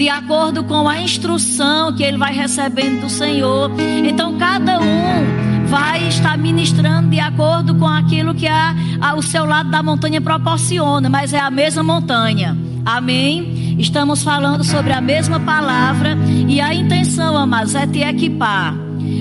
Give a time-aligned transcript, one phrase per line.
[0.00, 3.70] de acordo com a instrução que ele vai recebendo do Senhor.
[4.02, 9.44] Então cada um vai estar ministrando de acordo com aquilo que a, a, o seu
[9.44, 12.56] lado da montanha proporciona, mas é a mesma montanha.
[12.82, 13.76] Amém?
[13.78, 16.16] Estamos falando sobre a mesma palavra
[16.48, 18.74] e a intenção, amados, é te equipar.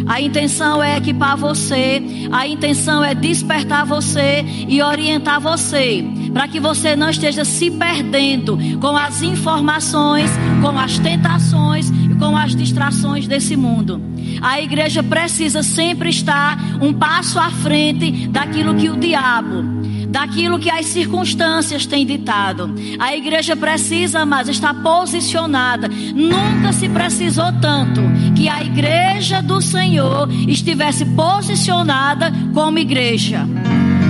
[0.07, 2.01] A intenção é equipar você,
[2.31, 8.57] a intenção é despertar você e orientar você, para que você não esteja se perdendo
[8.79, 10.29] com as informações,
[10.61, 14.01] com as tentações e com as distrações desse mundo.
[14.41, 19.79] A igreja precisa sempre estar um passo à frente daquilo que o diabo
[20.09, 22.73] daquilo que as circunstâncias têm ditado.
[22.97, 25.87] A igreja precisa, mas estar posicionada.
[25.87, 28.01] Nunca se precisou tanto
[28.35, 33.47] que a igreja do Senhor estivesse posicionada como igreja.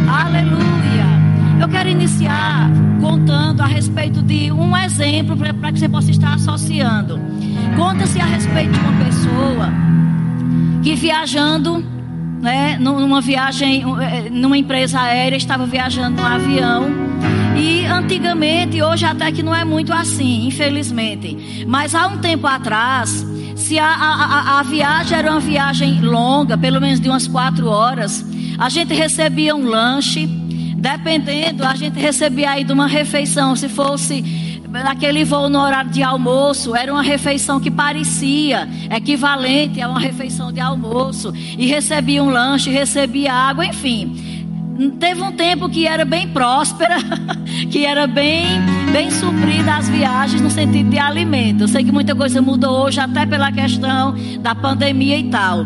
[0.07, 0.68] Aleluia.
[1.59, 2.69] Eu quero iniciar
[3.01, 7.19] contando a respeito de um exemplo para que você possa estar associando.
[7.75, 9.69] Conta-se a respeito de uma pessoa
[10.81, 11.83] que viajando
[12.41, 16.87] né, numa viagem, eh, numa empresa aérea, estava viajando num avião.
[17.57, 21.65] E antigamente, hoje até que não é muito assim, infelizmente.
[21.67, 26.79] Mas há um tempo atrás, se a, a, a, viagem era uma viagem longa, pelo
[26.79, 28.25] menos de umas quatro horas,
[28.57, 30.27] a gente recebia um lanche,
[30.79, 34.23] dependendo, a gente recebia aí de uma refeição, se fosse
[34.69, 40.51] naquele voo no horário de almoço, era uma refeição que parecia equivalente a uma refeição
[40.51, 41.33] de almoço.
[41.35, 44.29] E recebia um lanche, recebia água, enfim.
[44.97, 46.97] Teve um tempo que era bem próspera,
[47.69, 48.45] que era bem,
[48.93, 51.63] bem suprida as viagens no sentido de alimento.
[51.63, 55.65] Eu sei que muita coisa mudou hoje, até pela questão da pandemia e tal.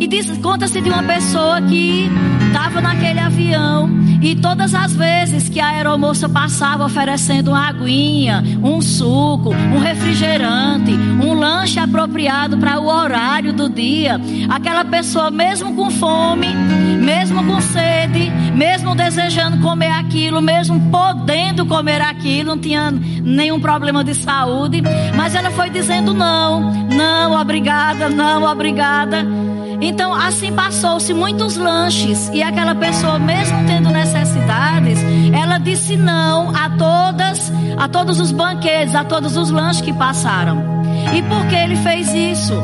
[0.00, 2.10] E conta-se de uma pessoa que
[2.46, 3.88] estava naquele avião
[4.22, 10.92] e todas as vezes que a aeromoça passava oferecendo uma aguinha, um suco, um refrigerante,
[10.92, 17.60] um lanche apropriado para o horário do dia, aquela pessoa, mesmo com fome, mesmo com
[17.60, 24.82] sede, mesmo desejando comer aquilo, mesmo podendo comer aquilo, não tinha nenhum problema de saúde,
[25.14, 29.26] mas ela foi dizendo não, não, obrigada, não, obrigada.
[29.80, 34.98] Então, assim passou-se muitos lanches e aquela pessoa, mesmo tendo necessidades,
[35.32, 40.62] ela disse não a todas, a todos os banquetes, a todos os lanches que passaram.
[41.14, 42.54] E por que ele fez isso?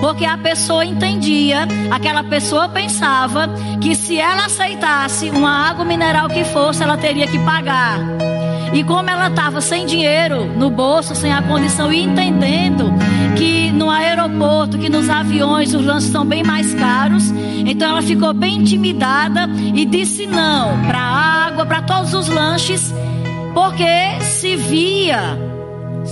[0.00, 3.48] Porque a pessoa entendia, aquela pessoa pensava
[3.80, 7.98] que se ela aceitasse uma água mineral que fosse, ela teria que pagar.
[8.72, 12.92] E como ela estava sem dinheiro no bolso, sem a condição e entendendo
[13.42, 17.28] que no aeroporto, que nos aviões os lanches são bem mais caros,
[17.66, 22.94] então ela ficou bem intimidada e disse não para água, para todos os lanches,
[23.52, 25.36] porque se via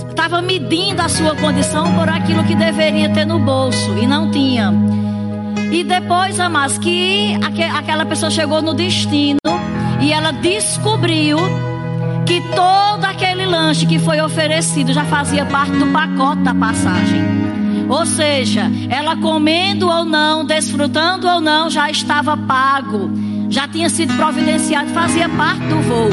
[0.09, 4.73] estava medindo a sua condição por aquilo que deveria ter no bolso e não tinha.
[5.71, 7.33] E depois, amados, que
[7.73, 9.39] aquela pessoa chegou no destino
[10.01, 11.37] e ela descobriu
[12.31, 17.21] que todo aquele lanche que foi oferecido já fazia parte do pacote da passagem.
[17.89, 23.11] Ou seja, ela comendo ou não, desfrutando ou não, já estava pago,
[23.49, 26.09] já tinha sido providenciado, fazia parte do voo.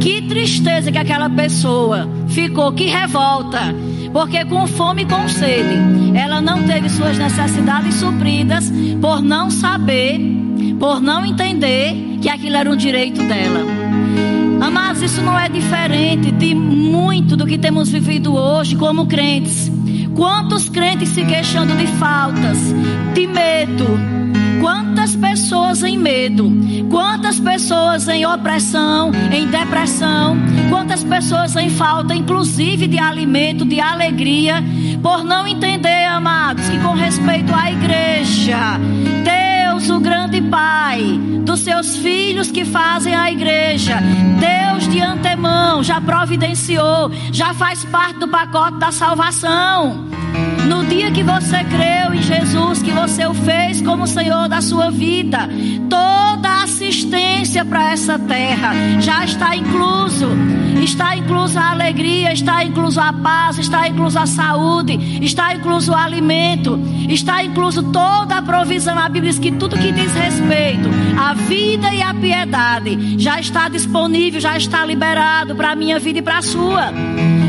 [0.00, 3.74] Que tristeza que aquela pessoa ficou, que revolta,
[4.10, 5.76] porque com fome e com sede,
[6.14, 10.18] ela não teve suas necessidades supridas por não saber,
[10.80, 13.81] por não entender que aquilo era um direito dela.
[14.62, 19.68] Amados, isso não é diferente de muito do que temos vivido hoje como crentes.
[20.14, 22.58] Quantos crentes se queixando de faltas,
[23.12, 23.84] de medo?
[24.60, 26.52] Quantas pessoas em medo?
[26.88, 30.36] Quantas pessoas em opressão, em depressão?
[30.70, 34.62] Quantas pessoas em falta, inclusive de alimento, de alegria,
[35.02, 37.91] por não entender, amados, que com respeito à igreja,
[42.42, 43.98] filhos que fazem a igreja.
[44.40, 50.06] Deus de antemão já providenciou, já faz parte do pacote da salvação.
[50.66, 54.90] No dia que você creu em Jesus, que você o fez como Senhor da sua
[54.90, 55.48] vida,
[55.88, 56.31] toda a
[56.64, 60.28] assistência para essa terra já está incluso.
[60.82, 65.94] Está incluso a alegria, está incluso a paz, está incluso a saúde, está incluso o
[65.94, 66.78] alimento,
[67.08, 68.98] está incluso toda a provisão.
[68.98, 70.88] A Bíblia diz que tudo que diz respeito
[71.18, 76.18] à vida e à piedade já está disponível, já está liberado para a minha vida
[76.18, 76.90] e para a sua.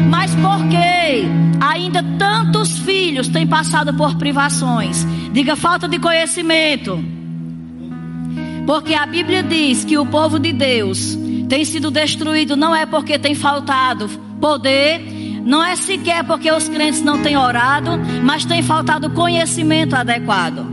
[0.10, 1.26] Mas por que
[1.60, 5.08] ainda tantos filhos têm passado por privações?
[5.32, 7.13] Diga falta de conhecimento.
[8.66, 11.18] Porque a Bíblia diz que o povo de Deus
[11.50, 15.00] tem sido destruído não é porque tem faltado poder,
[15.46, 17.92] Não é sequer porque os crentes não têm orado,
[18.24, 20.66] mas tem faltado conhecimento adequado.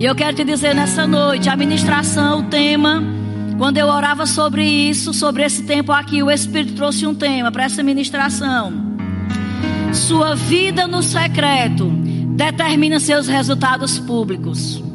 [0.00, 3.02] E eu quero te dizer nessa noite, a ministração, o tema,
[3.58, 7.64] quando eu orava sobre isso, sobre esse tempo aqui, o Espírito trouxe um tema para
[7.64, 8.72] essa ministração.
[9.92, 11.86] Sua vida no secreto
[12.34, 14.85] determina seus resultados públicos.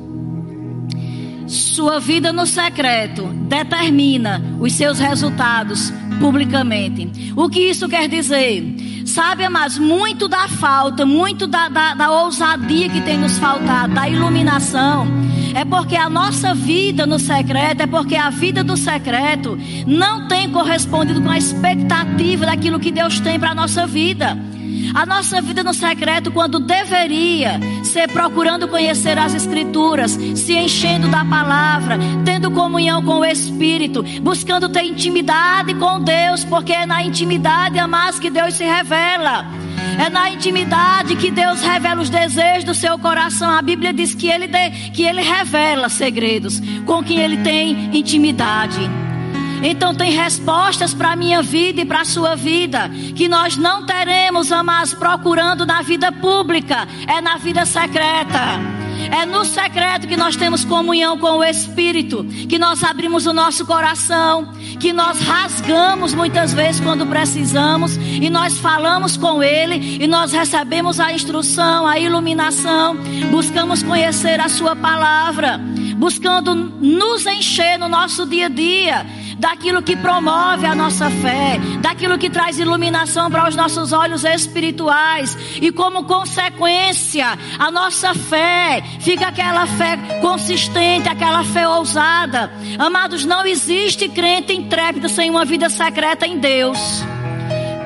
[1.51, 7.33] Sua vida no secreto determina os seus resultados publicamente.
[7.36, 9.03] O que isso quer dizer?
[9.06, 14.07] Sabe, mas muito da falta, muito da, da, da ousadia que tem nos faltado, da
[14.07, 15.06] iluminação,
[15.53, 20.50] é porque a nossa vida no secreto, é porque a vida do secreto não tem
[20.50, 24.38] correspondido com a expectativa daquilo que Deus tem para a nossa vida.
[24.94, 31.24] A nossa vida no secreto, quando deveria ser procurando conhecer as Escrituras, se enchendo da
[31.24, 37.80] palavra, tendo comunhão com o Espírito, buscando ter intimidade com Deus, porque é na intimidade,
[37.88, 39.45] mais que Deus se revela.
[40.00, 43.50] É na intimidade que Deus revela os desejos do seu coração.
[43.50, 48.80] A Bíblia diz que Ele, de, que ele revela segredos com quem Ele tem intimidade.
[49.62, 53.86] Então tem respostas para a minha vida e para a sua vida que nós não
[53.86, 58.81] teremos, amados, procurando na vida pública, é na vida secreta.
[59.12, 63.66] É no secreto que nós temos comunhão com o Espírito, que nós abrimos o nosso
[63.66, 70.31] coração, que nós rasgamos muitas vezes quando precisamos e nós falamos com Ele e nós
[70.31, 72.96] recebemos a instrução, a iluminação,
[73.31, 75.60] buscamos conhecer a Sua palavra,
[75.98, 79.06] buscando nos encher no nosso dia a dia
[79.42, 85.36] daquilo que promove a nossa fé, daquilo que traz iluminação para os nossos olhos espirituais,
[85.60, 87.26] e como consequência,
[87.58, 92.52] a nossa fé fica aquela fé consistente, aquela fé ousada.
[92.78, 97.04] Amados, não existe crente intrépido sem uma vida secreta em Deus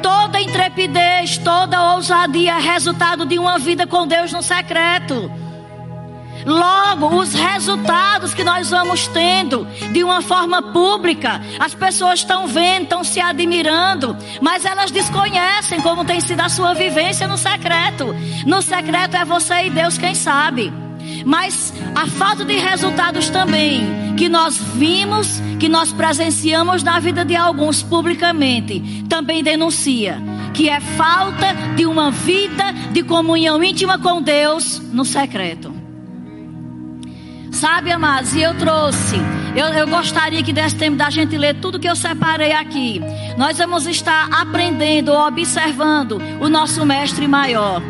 [0.01, 5.44] toda intrepidez, toda ousadia é resultado de uma vida com Deus no secreto.
[6.45, 12.83] Logo, os resultados que nós vamos tendo de uma forma pública, as pessoas estão vendo,
[12.83, 18.15] estão se admirando, mas elas desconhecem como tem sido a sua vivência no secreto.
[18.45, 20.71] No secreto é você e Deus quem sabe.
[21.25, 27.35] Mas a falta de resultados também que nós vimos, que nós presenciamos na vida de
[27.35, 30.17] alguns publicamente, também denuncia
[30.53, 35.84] que é falta de uma vida de comunhão íntima com Deus no secreto.
[37.55, 39.15] Sabe, amados, e eu trouxe.
[39.55, 43.01] Eu, eu gostaria que desse tempo da gente ler tudo que eu separei aqui.
[43.37, 47.81] Nós vamos estar aprendendo, observando o nosso mestre maior.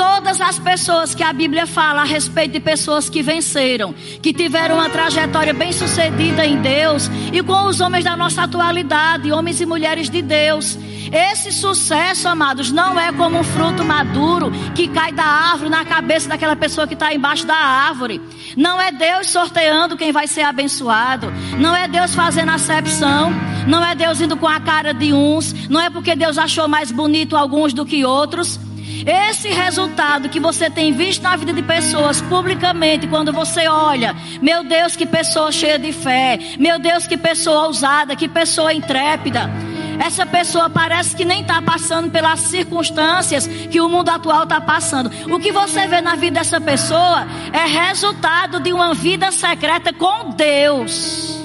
[0.00, 3.92] Todas as pessoas que a Bíblia fala a respeito de pessoas que venceram,
[4.22, 9.30] que tiveram uma trajetória bem sucedida em Deus e com os homens da nossa atualidade,
[9.30, 10.78] homens e mulheres de Deus.
[11.12, 16.30] Esse sucesso, amados, não é como um fruto maduro que cai da árvore na cabeça
[16.30, 18.22] daquela pessoa que está embaixo da árvore.
[18.56, 21.30] Não é Deus sorteando quem vai ser abençoado.
[21.58, 23.34] Não é Deus fazendo acepção.
[23.66, 25.68] Não é Deus indo com a cara de uns.
[25.68, 28.58] Não é porque Deus achou mais bonito alguns do que outros.
[29.06, 34.64] Esse resultado que você tem visto na vida de pessoas publicamente, quando você olha, meu
[34.64, 39.50] Deus, que pessoa cheia de fé, meu Deus, que pessoa ousada, que pessoa intrépida.
[39.98, 45.10] Essa pessoa parece que nem está passando pelas circunstâncias que o mundo atual está passando.
[45.30, 50.30] O que você vê na vida dessa pessoa é resultado de uma vida secreta com
[50.30, 51.38] Deus.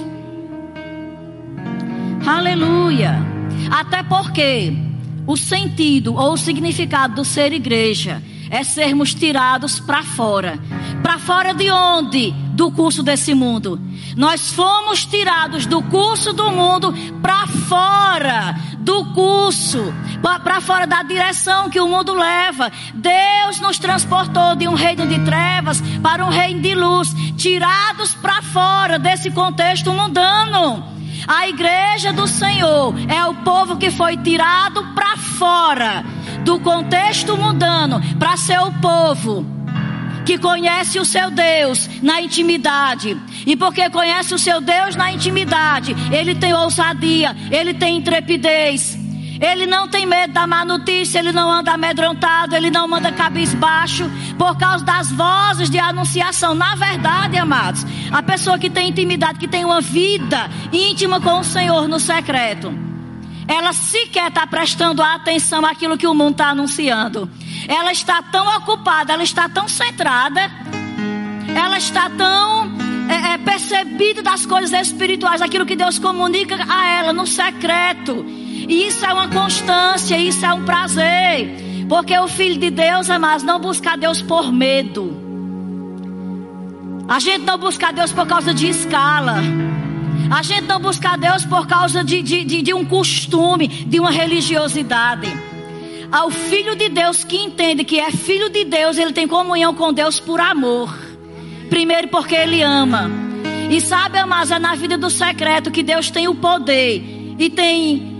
[2.26, 3.14] Aleluia.
[3.70, 4.85] Até porque
[5.26, 10.58] o sentido ou o significado do ser igreja é sermos tirados para fora.
[11.02, 12.30] Para fora de onde?
[12.52, 13.80] Do curso desse mundo.
[14.16, 19.92] Nós fomos tirados do curso do mundo para fora do curso,
[20.22, 22.70] para fora da direção que o mundo leva.
[22.94, 28.40] Deus nos transportou de um reino de trevas para um reino de luz, tirados para
[28.42, 30.95] fora desse contexto mundano.
[31.26, 36.04] A igreja do Senhor é o povo que foi tirado para fora
[36.44, 39.44] do contexto mundano para ser o povo
[40.24, 43.16] que conhece o seu Deus na intimidade.
[43.46, 49.05] E porque conhece o seu Deus na intimidade, ele tem ousadia, ele tem intrepidez.
[49.40, 54.10] Ele não tem medo da má notícia, ele não anda amedrontado, ele não manda cabisbaixo
[54.38, 56.54] por causa das vozes de anunciação.
[56.54, 61.44] Na verdade, amados, a pessoa que tem intimidade, que tem uma vida íntima com o
[61.44, 62.72] Senhor no secreto,
[63.48, 67.30] ela sequer está prestando atenção àquilo que o mundo está anunciando.
[67.68, 70.50] Ela está tão ocupada, ela está tão centrada,
[71.54, 77.12] ela está tão é, é percebido das coisas espirituais, aquilo que Deus comunica a ela
[77.12, 78.24] no secreto.
[78.26, 81.86] E isso é uma constância, isso é um prazer.
[81.88, 85.24] Porque o filho de Deus, amados, não busca Deus por medo.
[87.08, 89.36] A gente não busca Deus por causa de escala.
[90.28, 94.10] A gente não busca Deus por causa de, de, de, de um costume, de uma
[94.10, 95.28] religiosidade.
[96.10, 99.92] Ao filho de Deus que entende que é filho de Deus, ele tem comunhão com
[99.92, 101.05] Deus por amor.
[101.68, 103.10] Primeiro porque ele ama.
[103.70, 107.02] E sabe, amados, é na vida do secreto que Deus tem o poder
[107.38, 108.16] e tem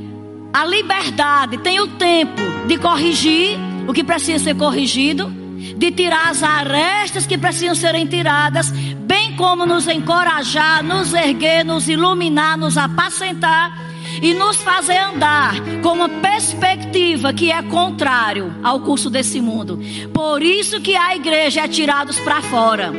[0.53, 5.31] a liberdade, tem o tempo de corrigir o que precisa ser corrigido,
[5.77, 11.89] de tirar as arestas que precisam serem tiradas, bem como nos encorajar, nos erguer, nos
[11.89, 13.87] iluminar, nos apacentar
[14.23, 19.79] e nos fazer andar com uma perspectiva que é contrário ao curso desse mundo.
[20.13, 22.93] Por isso que a igreja é tirados para fora.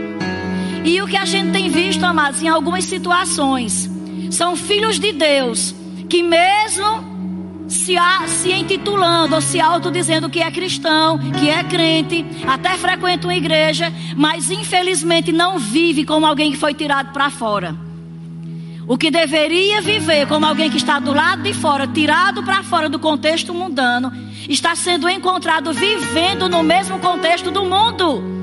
[0.84, 3.90] E o que a gente tem visto, amados, em algumas situações,
[4.32, 5.76] são filhos de Deus
[6.10, 7.18] que mesmo
[7.68, 13.28] se, a, se intitulando ou se autodizendo que é cristão, que é crente, até frequenta
[13.28, 17.76] uma igreja, mas infelizmente não vive como alguém que foi tirado para fora.
[18.88, 22.88] O que deveria viver como alguém que está do lado de fora, tirado para fora
[22.88, 24.14] do contexto mundano,
[24.48, 28.37] está sendo encontrado vivendo no mesmo contexto do mundo.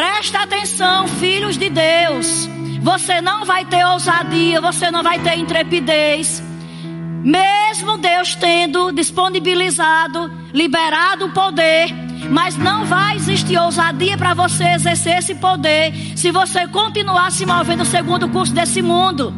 [0.00, 2.48] Presta atenção, filhos de Deus.
[2.80, 6.42] Você não vai ter ousadia, você não vai ter intrepidez
[7.22, 11.88] mesmo Deus tendo disponibilizado, liberado o poder,
[12.30, 17.84] mas não vai existir ousadia para você exercer esse poder se você continuar se movendo
[17.84, 19.34] segundo o curso desse mundo.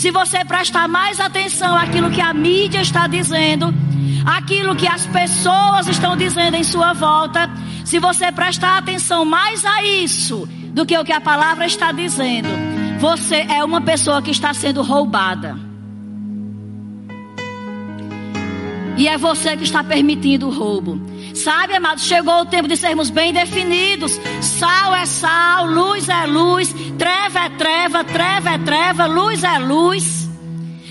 [0.00, 3.66] Se você prestar mais atenção àquilo que a mídia está dizendo,
[4.24, 7.50] aquilo que as pessoas estão dizendo em sua volta,
[7.84, 12.48] se você prestar atenção mais a isso do que o que a palavra está dizendo,
[12.98, 15.54] você é uma pessoa que está sendo roubada.
[18.96, 20.98] E é você que está permitindo o roubo.
[21.34, 24.20] Sabe, amados, chegou o tempo de sermos bem definidos.
[24.40, 30.28] Sal é sal, luz é luz, treva é treva, treva é treva, luz é luz.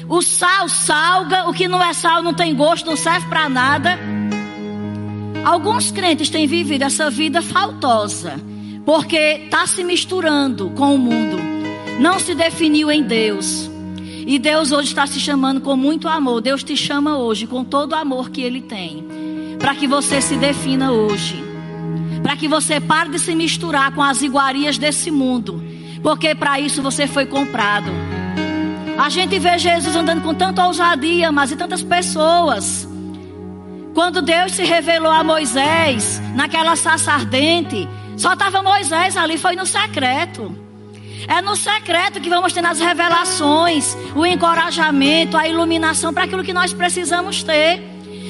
[0.08, 4.00] O sal salga, o que não é sal não tem gosto, não serve para nada.
[5.46, 8.34] Alguns crentes têm vivido essa vida faltosa,
[8.86, 11.38] porque está se misturando com o mundo.
[12.00, 13.70] Não se definiu em Deus.
[14.26, 16.42] E Deus hoje está se chamando com muito amor.
[16.42, 19.09] Deus te chama hoje com todo o amor que Ele tem.
[19.60, 21.44] Para que você se defina hoje.
[22.24, 25.62] Para que você pare de se misturar com as iguarias desse mundo.
[26.02, 27.92] Porque para isso você foi comprado.
[28.98, 32.88] A gente vê Jesus andando com tanta ousadia, mas e tantas pessoas.
[33.94, 37.88] Quando Deus se revelou a Moisés, naquela saça ardente,
[38.18, 40.54] só estava Moisés ali, foi no secreto.
[41.28, 46.54] É no secreto que vamos ter as revelações, o encorajamento, a iluminação para aquilo que
[46.54, 47.82] nós precisamos ter.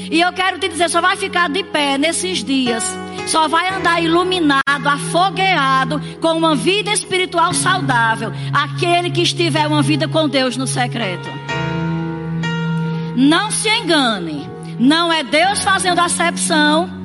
[0.09, 2.83] E eu quero te dizer, só vai ficar de pé nesses dias.
[3.27, 8.31] Só vai andar iluminado, afogueado, com uma vida espiritual saudável.
[8.51, 11.29] Aquele que estiver uma vida com Deus no secreto.
[13.15, 14.49] Não se engane.
[14.79, 16.99] Não é Deus fazendo acepção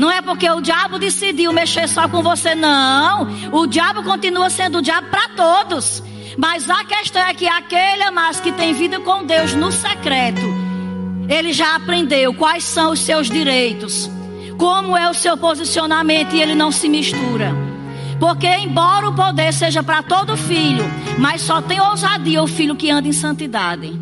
[0.00, 3.28] não é porque o diabo decidiu mexer só com você, não.
[3.52, 6.02] O diabo continua sendo o diabo para todos.
[6.38, 10.40] Mas a questão é que aquele mais que tem vida com Deus no secreto,
[11.30, 14.10] ele já aprendeu quais são os seus direitos,
[14.58, 17.54] como é o seu posicionamento e ele não se mistura.
[18.18, 20.84] Porque, embora o poder seja para todo filho,
[21.18, 23.98] mas só tem ousadia o filho que anda em santidade.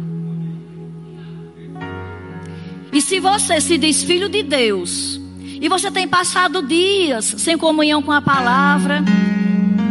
[2.91, 5.21] E se você se diz filho de Deus,
[5.61, 9.05] e você tem passado dias sem comunhão com a palavra,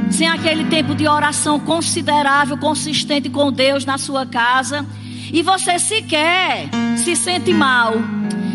[0.09, 4.85] sem aquele tempo de oração considerável, consistente com Deus na sua casa,
[5.31, 7.93] e você sequer se sente mal.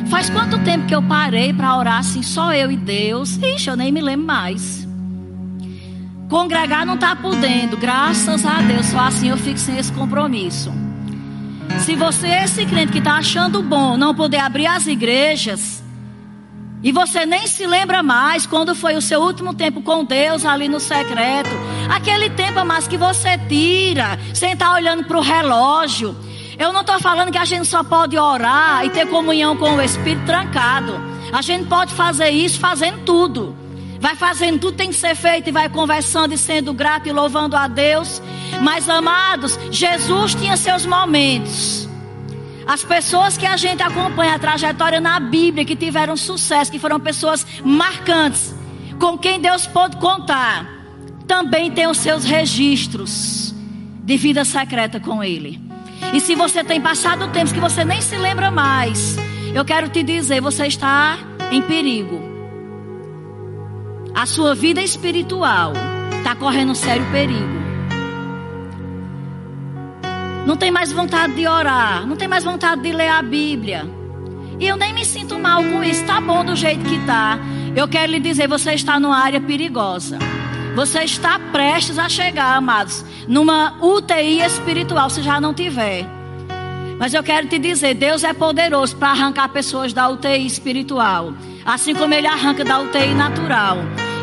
[0.08, 3.36] Faz quanto tempo que eu parei para orar assim, só eu e Deus?
[3.36, 4.86] Ixi, eu nem me lembro mais.
[6.28, 10.72] Congregar não está podendo, graças a Deus, só assim eu fico sem esse compromisso.
[11.80, 15.82] Se você, esse crente que está achando bom, não poder abrir as igrejas,
[16.82, 20.68] e você nem se lembra mais quando foi o seu último tempo com Deus ali
[20.68, 21.50] no secreto.
[21.88, 26.16] Aquele tempo mais que você tira, sem estar olhando para o relógio.
[26.58, 29.82] Eu não estou falando que a gente só pode orar e ter comunhão com o
[29.82, 31.00] Espírito trancado.
[31.32, 33.56] A gente pode fazer isso fazendo tudo.
[33.98, 37.56] Vai fazendo tudo tem que ser feito e vai conversando e sendo grato e louvando
[37.56, 38.20] a Deus.
[38.60, 41.88] Mas amados, Jesus tinha seus momentos.
[42.66, 47.00] As pessoas que a gente acompanha a trajetória na Bíblia, que tiveram sucesso, que foram
[47.00, 48.54] pessoas marcantes,
[49.00, 50.68] com quem Deus pôde contar,
[51.26, 53.54] também tem os seus registros
[54.04, 55.71] de vida secreta com Ele.
[56.12, 59.16] E se você tem passado tempos que você nem se lembra mais,
[59.54, 61.18] eu quero te dizer, você está
[61.50, 62.20] em perigo.
[64.14, 65.72] A sua vida espiritual
[66.18, 67.62] está correndo sério perigo.
[70.46, 73.88] Não tem mais vontade de orar, não tem mais vontade de ler a Bíblia.
[74.58, 77.38] E eu nem me sinto mal com isso, tá bom do jeito que tá.
[77.74, 80.18] Eu quero lhe dizer, você está numa área perigosa.
[80.74, 86.06] Você está prestes a chegar, amados, numa UTI espiritual, se já não tiver.
[86.98, 91.94] Mas eu quero te dizer, Deus é poderoso para arrancar pessoas da UTI espiritual, assim
[91.94, 93.76] como ele arranca da UTI natural.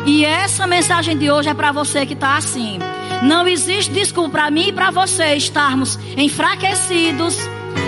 [0.06, 2.78] E essa mensagem de hoje é para você que está assim.
[3.22, 7.36] Não existe desculpa para mim e para você estarmos enfraquecidos,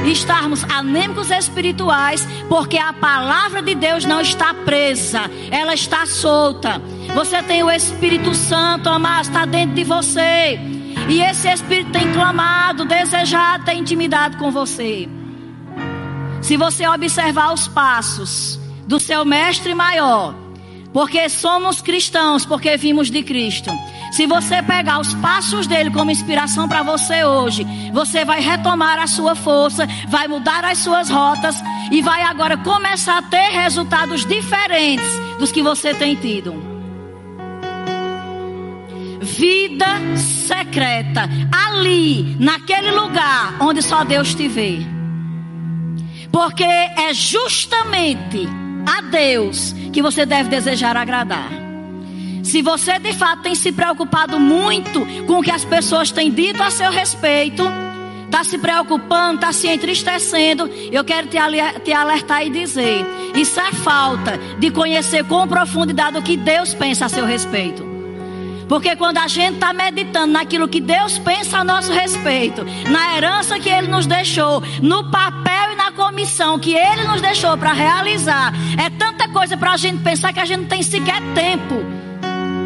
[0.06, 6.80] estarmos anêmicos espirituais, porque a palavra de Deus não está presa, ela está solta.
[7.14, 10.58] Você tem o Espírito Santo, amado, está dentro de você.
[11.08, 15.08] E esse Espírito tem clamado, desejado, tem intimidade com você.
[16.40, 20.34] Se você observar os passos do seu mestre maior,
[20.92, 23.70] porque somos cristãos, porque vimos de Cristo.
[24.12, 29.06] Se você pegar os passos dele como inspiração para você hoje, você vai retomar a
[29.06, 31.56] sua força, vai mudar as suas rotas
[31.90, 35.08] e vai agora começar a ter resultados diferentes
[35.38, 36.72] dos que você tem tido.
[39.22, 44.80] Vida secreta, ali, naquele lugar onde só Deus te vê.
[46.30, 48.48] Porque é justamente
[48.86, 51.50] a Deus que você deve desejar agradar.
[52.42, 56.62] Se você de fato tem se preocupado muito com o que as pessoas têm dito
[56.62, 57.62] a seu respeito,
[58.24, 64.38] está se preocupando, está se entristecendo, eu quero te alertar e dizer: isso é falta
[64.58, 67.91] de conhecer com profundidade o que Deus pensa a seu respeito.
[68.72, 73.60] Porque quando a gente está meditando naquilo que Deus pensa a nosso respeito, na herança
[73.60, 78.50] que Ele nos deixou, no papel e na comissão que Ele nos deixou para realizar,
[78.82, 81.84] é tanta coisa para a gente pensar que a gente não tem sequer tempo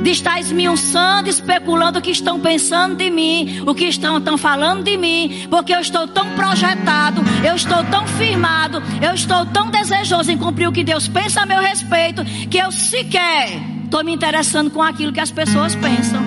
[0.05, 4.85] de estar esmiuçando, especulando o que estão pensando de mim, o que estão, estão falando
[4.85, 10.31] de mim, porque eu estou tão projetado, eu estou tão firmado, eu estou tão desejoso
[10.31, 14.71] em cumprir o que Deus pensa a meu respeito, que eu sequer estou me interessando
[14.71, 16.21] com aquilo que as pessoas pensam.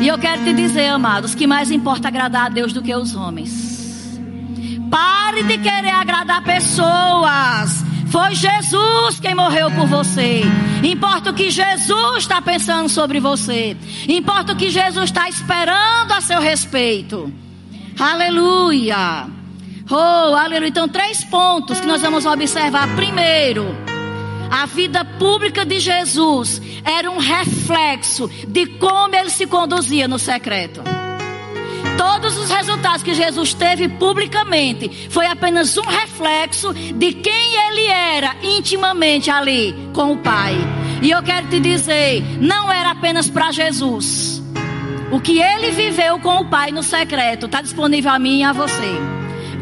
[0.00, 3.14] E eu quero te dizer, amados, que mais importa agradar a Deus do que os
[3.14, 4.18] homens.
[4.90, 7.84] Pare de querer agradar pessoas.
[8.08, 10.42] Foi Jesus quem morreu por você.
[10.82, 13.76] Importa o que Jesus está pensando sobre você.
[14.08, 17.32] Importa o que Jesus está esperando a seu respeito.
[17.98, 19.26] Aleluia.
[19.90, 20.68] Oh, aleluia.
[20.68, 22.94] Então, três pontos que nós vamos observar.
[22.94, 23.74] Primeiro,
[24.50, 30.82] a vida pública de Jesus era um reflexo de como ele se conduzia no secreto.
[31.96, 38.36] Todos os resultados que Jesus teve publicamente foi apenas um reflexo de quem ele era
[38.42, 40.54] intimamente ali com o Pai.
[41.02, 44.42] E eu quero te dizer, não era apenas para Jesus.
[45.10, 48.52] O que ele viveu com o Pai no secreto está disponível a mim e a
[48.52, 49.16] você.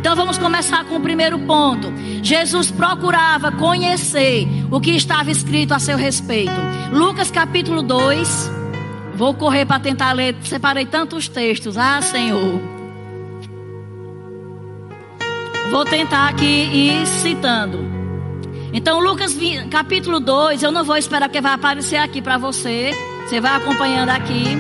[0.05, 1.91] Então vamos começar com o primeiro ponto.
[2.23, 6.53] Jesus procurava conhecer o que estava escrito a seu respeito.
[6.93, 8.51] Lucas capítulo 2.
[9.15, 10.37] Vou correr para tentar ler.
[10.43, 11.79] Separei tantos textos.
[11.79, 12.61] Ah, Senhor.
[15.71, 17.79] Vou tentar aqui ir citando.
[18.75, 19.35] Então, Lucas
[19.71, 22.91] capítulo 2, eu não vou esperar que vai aparecer aqui para você.
[23.27, 24.59] Você vai acompanhando aqui.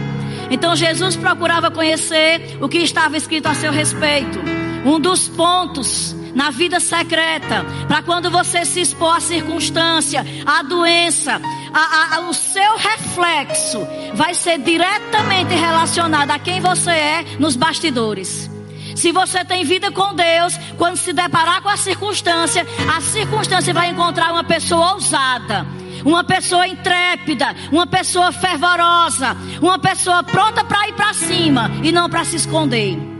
[0.50, 4.53] Então, Jesus procurava conhecer o que estava escrito a seu respeito.
[4.84, 11.40] Um dos pontos na vida secreta, para quando você se expor à circunstância, à doença,
[11.72, 18.50] a, a, o seu reflexo vai ser diretamente relacionado a quem você é nos bastidores.
[18.96, 23.90] Se você tem vida com Deus, quando se deparar com a circunstância, a circunstância vai
[23.90, 25.66] encontrar uma pessoa ousada,
[26.04, 32.08] uma pessoa intrépida, uma pessoa fervorosa, uma pessoa pronta para ir para cima e não
[32.08, 33.13] para se esconder.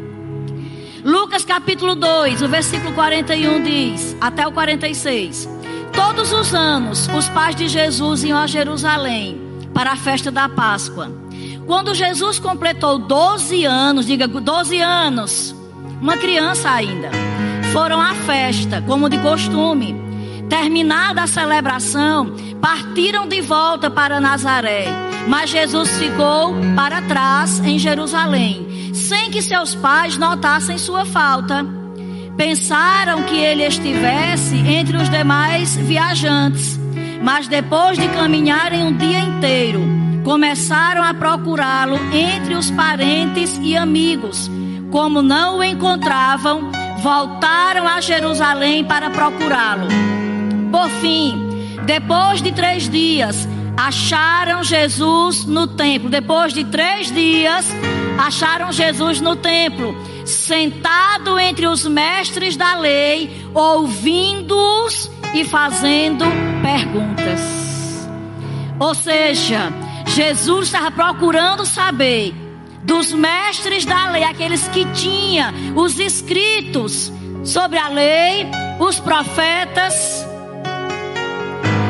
[1.04, 5.46] Lucas capítulo 2, o versículo 41 diz, até o 46.
[5.92, 9.38] Todos os anos, os pais de Jesus iam a Jerusalém
[9.74, 11.12] para a festa da Páscoa.
[11.66, 15.54] Quando Jesus completou 12 anos, diga 12 anos,
[16.00, 17.10] uma criança ainda,
[17.70, 19.94] foram à festa, como de costume.
[20.48, 24.86] Terminada a celebração, partiram de volta para Nazaré.
[25.28, 28.64] Mas Jesus ficou para trás em Jerusalém
[29.04, 31.64] sem que seus pais notassem sua falta.
[32.36, 36.80] Pensaram que ele estivesse entre os demais viajantes,
[37.22, 39.82] mas depois de caminharem um dia inteiro,
[40.24, 44.50] começaram a procurá-lo entre os parentes e amigos.
[44.90, 46.70] Como não o encontravam,
[47.02, 49.86] voltaram a Jerusalém para procurá-lo.
[50.72, 51.34] Por fim,
[51.84, 56.08] depois de três dias, acharam Jesus no templo.
[56.08, 57.70] Depois de três dias,
[58.18, 66.24] acharam Jesus no templo, sentado entre os mestres da lei, ouvindo-os e fazendo
[66.62, 68.08] perguntas.
[68.78, 69.72] Ou seja,
[70.06, 72.34] Jesus estava procurando saber
[72.82, 77.12] dos mestres da lei, aqueles que tinham os escritos
[77.44, 78.46] sobre a lei,
[78.78, 80.33] os profetas.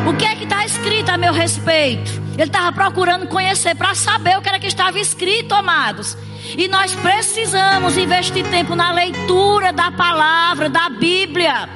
[0.06, 2.10] O que é que está escrito a meu respeito?
[2.34, 6.16] Ele estava procurando conhecer para saber o que era que estava escrito, amados.
[6.58, 11.68] E nós precisamos investir tempo na leitura da palavra, da Bíblia.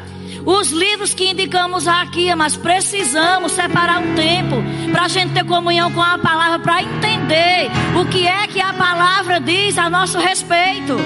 [0.44, 4.56] Os livros que indicamos aqui, mas precisamos separar um tempo
[4.92, 8.74] para a gente ter comunhão com a palavra, para entender o que é que a
[8.74, 10.96] palavra diz a nosso respeito.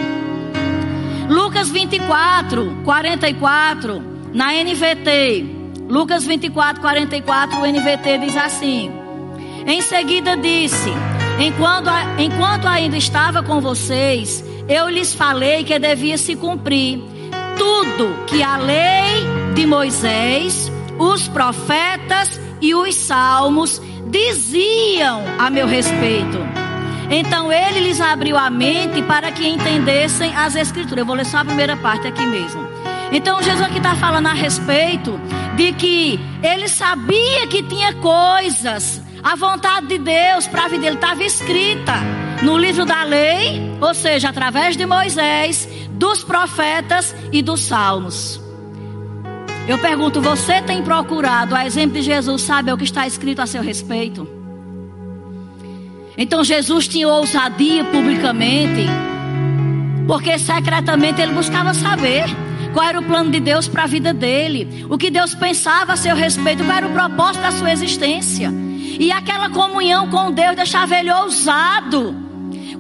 [1.29, 5.52] Lucas 24, 44, na NVT.
[5.93, 8.91] Lucas 24, 44, o NVT diz assim:
[9.67, 10.91] Em seguida disse:
[11.39, 16.99] enquanto, enquanto ainda estava com vocês, eu lhes falei que devia se cumprir
[17.59, 26.39] tudo que a lei de Moisés, os profetas e os salmos diziam a meu respeito.
[27.11, 31.01] Então ele lhes abriu a mente para que entendessem as escrituras.
[31.01, 32.72] Eu vou ler só a primeira parte aqui mesmo.
[33.13, 35.21] Então Jesus aqui está falando a respeito
[35.55, 40.97] de que ele sabia que tinha coisas, a vontade de Deus para a vida dele
[40.97, 41.93] estava escrita
[42.43, 48.41] no livro da lei, ou seja, através de Moisés, dos profetas e dos salmos.
[49.69, 53.47] Eu pergunto, você tem procurado, a exemplo de Jesus, sabe o que está escrito a
[53.47, 54.27] seu respeito?
[56.17, 58.87] Então Jesus tinha ousadia publicamente,
[60.07, 62.25] porque secretamente ele buscava saber
[62.73, 65.97] qual era o plano de Deus para a vida dele, o que Deus pensava a
[65.97, 68.53] seu respeito, qual era o propósito da sua existência.
[68.99, 72.15] E aquela comunhão com Deus deixava ele ousado.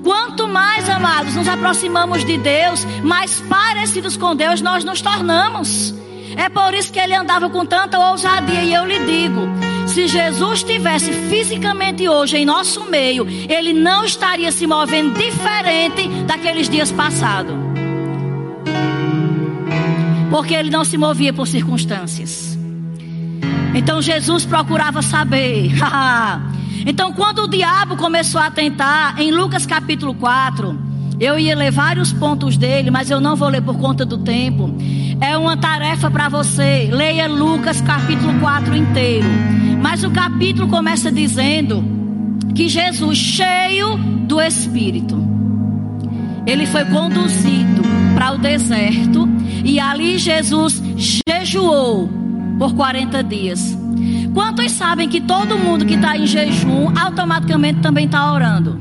[0.02, 5.94] Quanto mais, amados, nos aproximamos de Deus, mais parecidos com Deus nós nos tornamos.
[6.36, 8.62] É por isso que ele andava com tanta ousadia.
[8.62, 9.42] E eu lhe digo:
[9.86, 16.68] se Jesus estivesse fisicamente hoje em nosso meio, ele não estaria se movendo diferente daqueles
[16.68, 17.71] dias passados.
[20.32, 22.58] Porque ele não se movia por circunstâncias.
[23.74, 25.70] Então Jesus procurava saber.
[26.86, 30.78] então, quando o diabo começou a tentar, em Lucas capítulo 4,
[31.20, 34.74] eu ia ler vários pontos dele, mas eu não vou ler por conta do tempo.
[35.20, 36.88] É uma tarefa para você.
[36.90, 39.28] Leia Lucas capítulo 4 inteiro.
[39.82, 41.84] Mas o capítulo começa dizendo
[42.54, 45.22] que Jesus, cheio do Espírito,
[46.46, 47.91] ele foi conduzido
[48.22, 49.28] para o deserto
[49.64, 52.08] e ali Jesus jejuou
[52.56, 53.76] por 40 dias.
[54.32, 58.80] Quantos sabem que todo mundo que está em jejum automaticamente também está orando?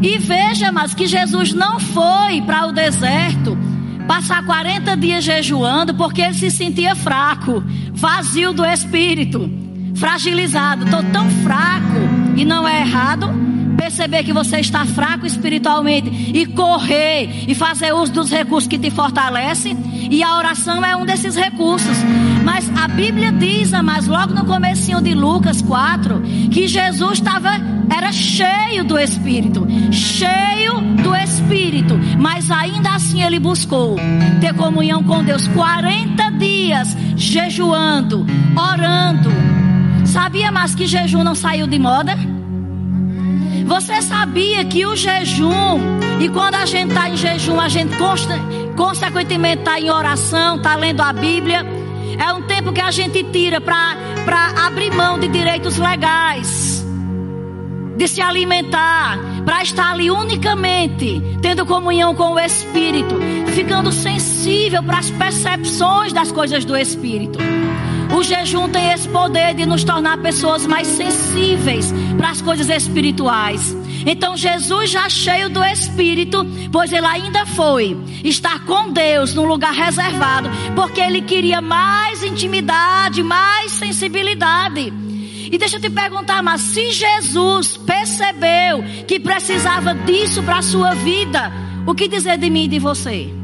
[0.00, 3.58] E veja, mas que Jesus não foi para o deserto
[4.06, 7.60] passar 40 dias jejuando porque ele se sentia fraco,
[7.92, 9.50] vazio do espírito,
[9.96, 10.84] fragilizado.
[10.84, 11.98] Estou tão fraco
[12.36, 13.51] e não é errado
[13.82, 18.90] perceber que você está fraco espiritualmente e correr e fazer uso dos recursos que te
[18.90, 19.76] fortalecem.
[20.08, 21.96] E a oração é um desses recursos.
[22.44, 27.50] Mas a Bíblia diz, mas logo no comecinho de Lucas 4, que Jesus estava
[27.94, 33.96] era cheio do Espírito, cheio do Espírito, mas ainda assim ele buscou
[34.40, 38.24] ter comunhão com Deus 40 dias jejuando,
[38.56, 39.30] orando.
[40.06, 42.16] Sabia mais que jejum não saiu de moda?
[43.72, 45.80] Você sabia que o jejum,
[46.20, 48.38] e quando a gente está em jejum, a gente consta,
[48.76, 51.64] consequentemente está em oração, está lendo a Bíblia,
[52.18, 53.96] é um tempo que a gente tira para
[54.66, 56.84] abrir mão de direitos legais,
[57.96, 63.18] de se alimentar, para estar ali unicamente, tendo comunhão com o Espírito,
[63.54, 67.38] ficando sensível para as percepções das coisas do Espírito.
[68.14, 73.74] O jejum tem esse poder de nos tornar pessoas mais sensíveis para as coisas espirituais.
[74.06, 79.72] Então Jesus já cheio do Espírito, pois ele ainda foi estar com Deus num lugar
[79.72, 84.92] reservado, porque ele queria mais intimidade, mais sensibilidade.
[85.50, 90.94] E deixa eu te perguntar, mas se Jesus percebeu que precisava disso para a sua
[90.94, 91.52] vida,
[91.86, 93.41] o que dizer de mim e de você?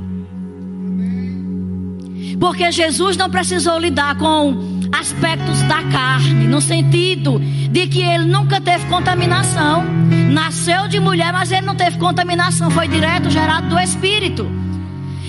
[2.39, 8.61] Porque Jesus não precisou lidar com aspectos da carne, no sentido de que ele nunca
[8.61, 9.85] teve contaminação.
[10.31, 14.49] Nasceu de mulher, mas ele não teve contaminação, foi direto gerado do Espírito.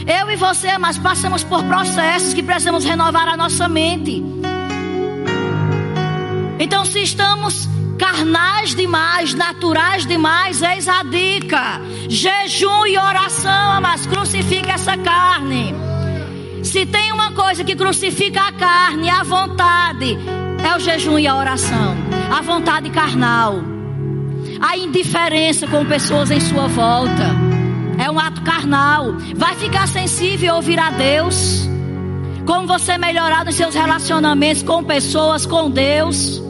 [0.06, 4.24] Eu e você, mas passamos por processos que precisamos renovar a nossa mente.
[6.60, 14.72] Então, se estamos carnais demais, naturais demais, eis a dica: jejum e oração, mas crucifica
[14.72, 15.76] essa carne.
[16.64, 20.18] Se tem uma coisa que crucifica a carne, a vontade,
[20.64, 21.96] é o jejum e a oração.
[22.32, 23.60] A vontade carnal.
[24.60, 27.36] A indiferença com pessoas em sua volta.
[27.98, 29.14] É um ato carnal.
[29.36, 31.68] Vai ficar sensível a ouvir a Deus.
[32.46, 36.42] Como você melhorar nos seus relacionamentos com pessoas, com Deus.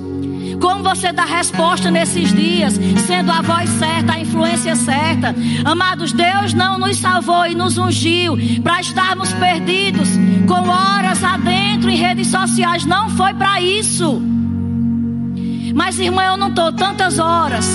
[0.59, 5.35] Como você dá resposta nesses dias, sendo a voz certa, a influência certa.
[5.63, 10.09] Amados, Deus não nos salvou e nos ungiu para estarmos perdidos
[10.47, 12.85] com horas adentro em redes sociais.
[12.85, 14.21] Não foi para isso.
[15.73, 17.67] Mas, irmã, eu não estou tantas horas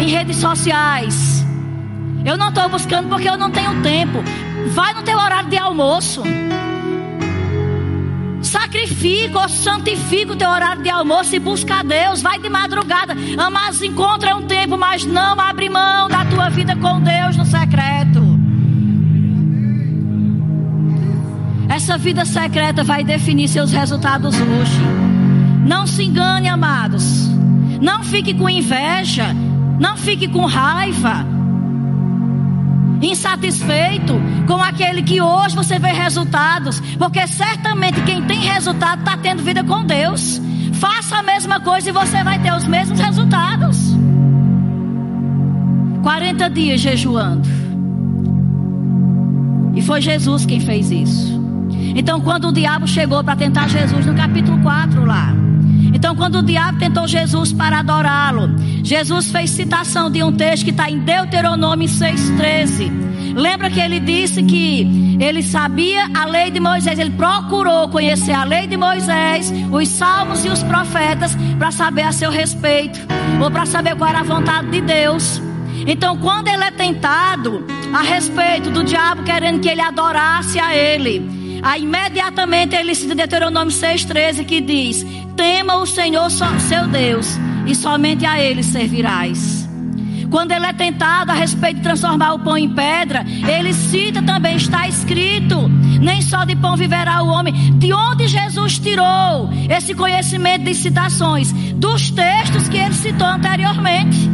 [0.00, 1.44] em redes sociais.
[2.24, 4.18] Eu não estou buscando porque eu não tenho tempo.
[4.72, 6.22] Vai no teu horário de almoço.
[8.46, 12.22] Sacrifica ou santifica o teu horário de almoço e busca a Deus.
[12.22, 13.14] Vai de madrugada.
[13.52, 18.24] Mas encontra um tempo, mas não abre mão da tua vida com Deus no secreto.
[21.68, 24.80] Essa vida secreta vai definir seus resultados hoje.
[25.66, 27.28] Não se engane, amados.
[27.80, 29.34] Não fique com inveja.
[29.80, 31.35] Não fique com raiva
[33.36, 34.14] insatisfeito
[34.46, 39.62] com aquele que hoje você vê resultados, porque certamente quem tem resultado está tendo vida
[39.62, 40.40] com Deus.
[40.74, 43.96] Faça a mesma coisa e você vai ter os mesmos resultados.
[46.02, 47.48] 40 dias jejuando.
[49.74, 51.36] E foi Jesus quem fez isso.
[51.94, 55.34] Então, quando o diabo chegou para tentar Jesus no capítulo 4 lá.
[55.94, 60.70] Então, quando o diabo tentou Jesus para adorá-lo, Jesus fez citação de um texto que
[60.70, 63.05] está em Deuteronômio 6,13.
[63.36, 68.44] Lembra que ele disse que ele sabia a lei de Moisés, ele procurou conhecer a
[68.44, 72.98] lei de Moisés, os salmos e os profetas, para saber a seu respeito,
[73.38, 75.42] ou para saber qual era a vontade de Deus.
[75.86, 81.36] Então, quando ele é tentado a respeito do diabo querendo que ele adorasse a ele,
[81.62, 88.24] Aí imediatamente ele cita Deuteronômio 6,13 que diz: Tema o Senhor seu Deus, e somente
[88.24, 89.55] a ele servirás.
[90.36, 94.56] Quando ele é tentado a respeito de transformar o pão em pedra, ele cita também,
[94.56, 95.66] está escrito:
[95.98, 97.54] nem só de pão viverá o homem.
[97.78, 101.50] De onde Jesus tirou esse conhecimento de citações?
[101.52, 104.30] Dos textos que ele citou anteriormente,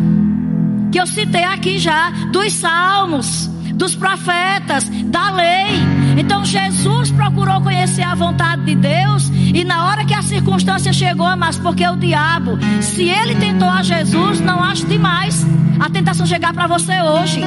[0.91, 5.92] que eu citei aqui já, dos salmos, dos profetas, da lei.
[6.17, 11.37] Então Jesus procurou conhecer a vontade de Deus e na hora que a circunstância chegou,
[11.37, 15.47] mas porque o diabo, se ele tentou a Jesus, não acho demais
[15.81, 17.41] a tentação chegar para você hoje.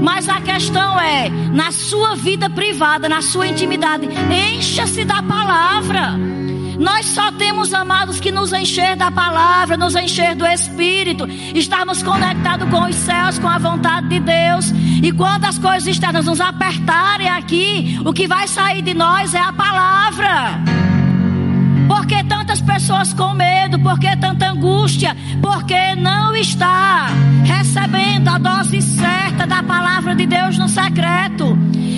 [0.00, 6.35] Mas a questão é, na sua vida privada, na sua intimidade, encha-se da palavra.
[6.78, 12.68] Nós só temos amados que nos encher da palavra, nos encher do Espírito, estarmos conectados
[12.68, 14.72] com os céus, com a vontade de Deus.
[15.02, 19.40] E quando as coisas externas nos apertarem aqui, o que vai sair de nós é
[19.40, 20.60] a palavra.
[21.88, 23.78] Por que tantas pessoas com medo?
[23.78, 25.16] Por que tanta angústia?
[25.40, 27.08] Porque não está
[27.44, 31.56] recebendo a dose certa da palavra de Deus no secreto.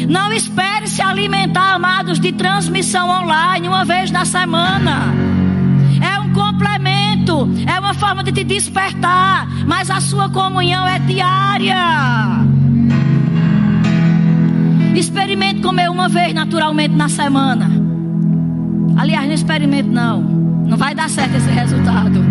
[0.08, 0.77] Não espere
[1.08, 5.14] alimentar, amados, de transmissão online uma vez na semana.
[6.00, 11.76] É um complemento, é uma forma de te despertar, mas a sua comunhão é diária.
[14.94, 17.70] Experimente comer uma vez naturalmente na semana.
[18.96, 20.20] Aliás, não experimente não.
[20.20, 22.22] Não vai dar certo esse resultado.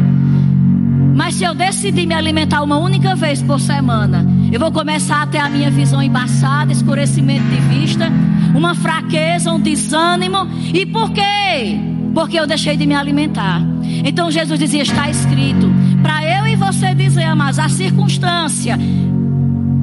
[1.15, 5.27] Mas se eu decidir me alimentar uma única vez por semana, eu vou começar a
[5.27, 8.09] ter a minha visão embaçada, escurecimento de vista,
[8.55, 10.47] uma fraqueza, um desânimo.
[10.73, 11.77] E por quê?
[12.13, 13.61] Porque eu deixei de me alimentar.
[14.05, 15.69] Então Jesus dizia: está escrito.
[16.01, 18.77] Para eu e você dizer, mas a circunstância,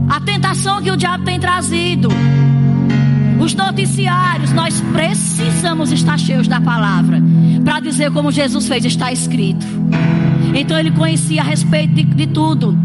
[0.09, 2.09] a tentação que o diabo tem trazido,
[3.39, 7.23] os noticiários, nós precisamos estar cheios da palavra
[7.65, 9.67] para dizer como Jesus fez, está escrito.
[10.55, 12.79] Então ele conhecia a respeito de, de tudo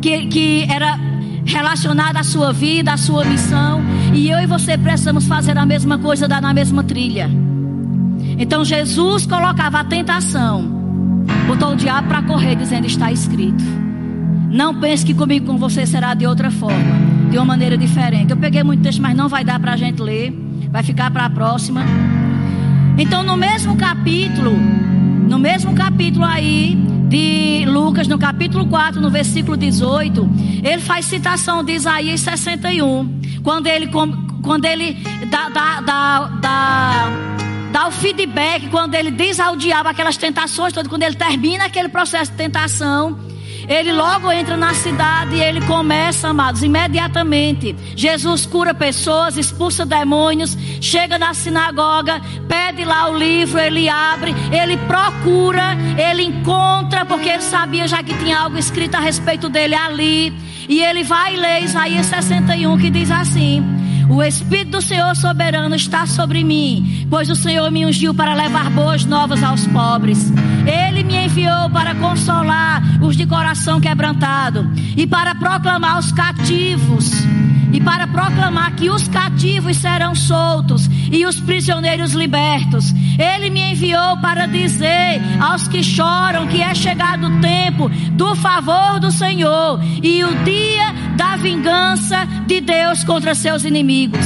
[0.00, 0.98] que, que era
[1.46, 3.80] relacionado à sua vida, à sua missão.
[4.12, 7.30] E eu e você precisamos fazer a mesma coisa, dar na mesma trilha.
[8.38, 10.62] Então Jesus colocava a tentação,
[11.46, 13.64] botou o diabo para correr, dizendo: Está escrito.
[14.50, 18.30] Não pense que comigo com você será de outra forma, de uma maneira diferente.
[18.30, 20.32] Eu peguei muito texto, mas não vai dar para a gente ler,
[20.70, 21.82] vai ficar para a próxima.
[22.98, 24.52] Então, no mesmo capítulo,
[25.28, 30.28] no mesmo capítulo aí de Lucas, no capítulo 4, no versículo 18,
[30.64, 33.88] ele faz citação de Isaías 61, quando ele,
[34.42, 34.94] quando ele
[35.30, 37.08] dá, dá, dá, dá,
[37.72, 41.88] dá o feedback, quando ele diz ao diabo aquelas tentações todas, quando ele termina aquele
[41.88, 43.25] processo de tentação,
[43.68, 47.74] ele logo entra na cidade e ele começa, amados, imediatamente.
[47.96, 54.76] Jesus cura pessoas, expulsa demônios, chega na sinagoga, pede lá o livro, ele abre, ele
[54.78, 60.32] procura, ele encontra, porque ele sabia já que tinha algo escrito a respeito dele ali.
[60.68, 63.64] E ele vai ler Isaías 61 que diz assim:
[64.08, 68.70] o Espírito do Senhor soberano está sobre mim, pois o Senhor me ungiu para levar
[68.70, 70.32] boas novas aos pobres.
[70.66, 77.10] Ele me enviou para consolar os de coração quebrantado e para proclamar os cativos
[77.72, 82.94] e para proclamar que os cativos serão soltos e os prisioneiros libertos.
[83.18, 88.98] Ele me enviou para dizer aos que choram que é chegado o tempo do favor
[89.00, 94.24] do Senhor e o dia da vingança de Deus contra seus inimigos.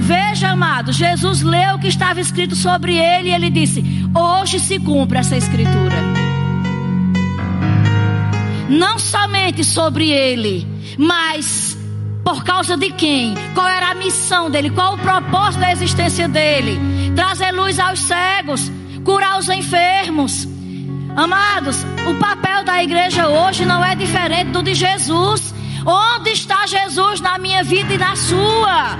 [0.00, 4.78] Veja, amado, Jesus leu o que estava escrito sobre ele e ele disse: Hoje se
[4.78, 5.96] cumpre essa escritura.
[8.68, 11.76] Não somente sobre ele, mas
[12.24, 13.34] por causa de quem?
[13.54, 14.70] Qual era a missão dele?
[14.70, 16.78] Qual o propósito da existência dele?
[17.14, 18.70] Trazer luz aos cegos,
[19.04, 20.46] curar os enfermos.
[21.16, 25.54] Amados, o papel da igreja hoje não é diferente do de Jesus.
[25.90, 28.98] Onde está Jesus na minha vida e na sua?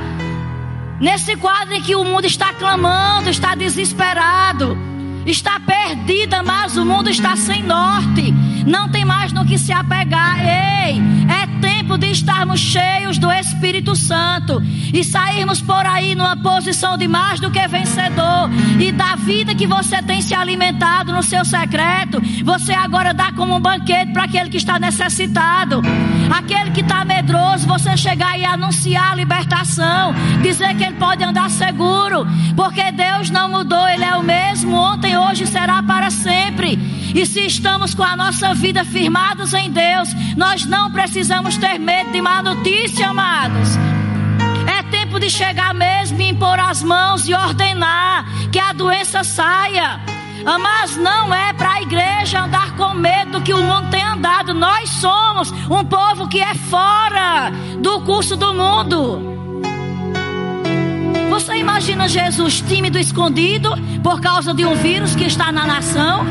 [0.99, 4.75] Nesse quadro em que o mundo está clamando, está desesperado,
[5.27, 8.33] está perdida, mas o mundo está sem norte.
[8.67, 10.41] Não tem mais no que se apegar.
[10.41, 10.99] Ei,
[11.31, 14.61] é tempo de estarmos cheios do Espírito Santo
[14.93, 18.51] e sairmos por aí numa posição de mais do que vencedor.
[18.81, 23.57] E da vida que você tem se alimentado no seu secreto, você agora dá como
[23.57, 25.81] um banquete para aquele que está necessitado.
[26.31, 31.49] Aquele que está medroso, você chegar e anunciar a libertação, dizer que ele pode andar
[31.49, 36.79] seguro, porque Deus não mudou, Ele é o mesmo ontem, hoje será para sempre.
[37.15, 42.11] E se estamos com a nossa vida firmados em Deus, nós não precisamos ter medo
[42.13, 43.77] de má notícia, amados.
[44.67, 50.01] É tempo de chegar mesmo e impor as mãos e ordenar que a doença saia.
[50.61, 54.55] Mas não é para a igreja andar com medo que o mundo tem andado.
[54.55, 59.39] Nós somos um povo que é fora do curso do mundo.
[61.29, 63.71] Você imagina Jesus tímido, escondido
[64.03, 66.27] por causa de um vírus que está na nação?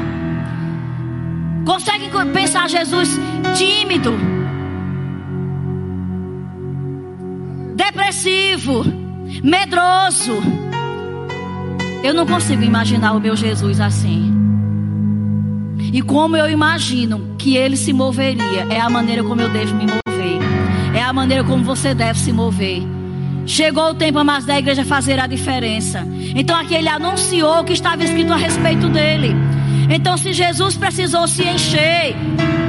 [1.65, 3.09] Consegue pensar Jesus
[3.57, 4.13] tímido,
[8.07, 8.85] depressivo,
[9.43, 10.41] medroso?
[12.01, 14.33] Eu não consigo imaginar o meu Jesus assim.
[15.91, 19.85] E como eu imagino que ele se moveria, é a maneira como eu devo me
[19.85, 20.39] mover.
[20.95, 22.81] É a maneira como você deve se mover.
[23.45, 26.07] Chegou o tempo mais da igreja fazer a diferença.
[26.33, 29.35] Então aqui ele anunciou o que estava escrito a respeito dele.
[29.89, 32.15] Então se Jesus precisou se encher,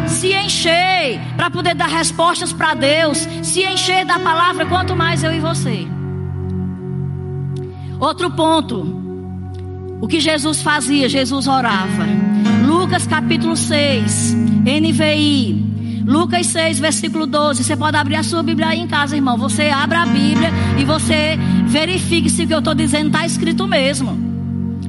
[0.09, 5.33] se encher para poder dar respostas para Deus, se encher da palavra, quanto mais eu
[5.33, 5.87] e você.
[8.01, 8.97] Outro ponto.
[10.01, 11.09] O que Jesus fazia?
[11.09, 12.07] Jesus orava.
[12.64, 15.68] Lucas capítulo 6, NVI.
[16.07, 17.64] Lucas 6, versículo 12.
[17.64, 19.37] Você pode abrir a sua Bíblia aí em casa, irmão.
[19.37, 23.66] Você abre a Bíblia e você verifique se o que eu estou dizendo está escrito
[23.66, 24.16] mesmo.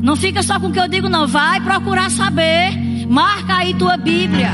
[0.01, 1.27] Não fica só com o que eu digo, não.
[1.27, 3.05] Vai procurar saber.
[3.09, 4.51] Marca aí tua Bíblia.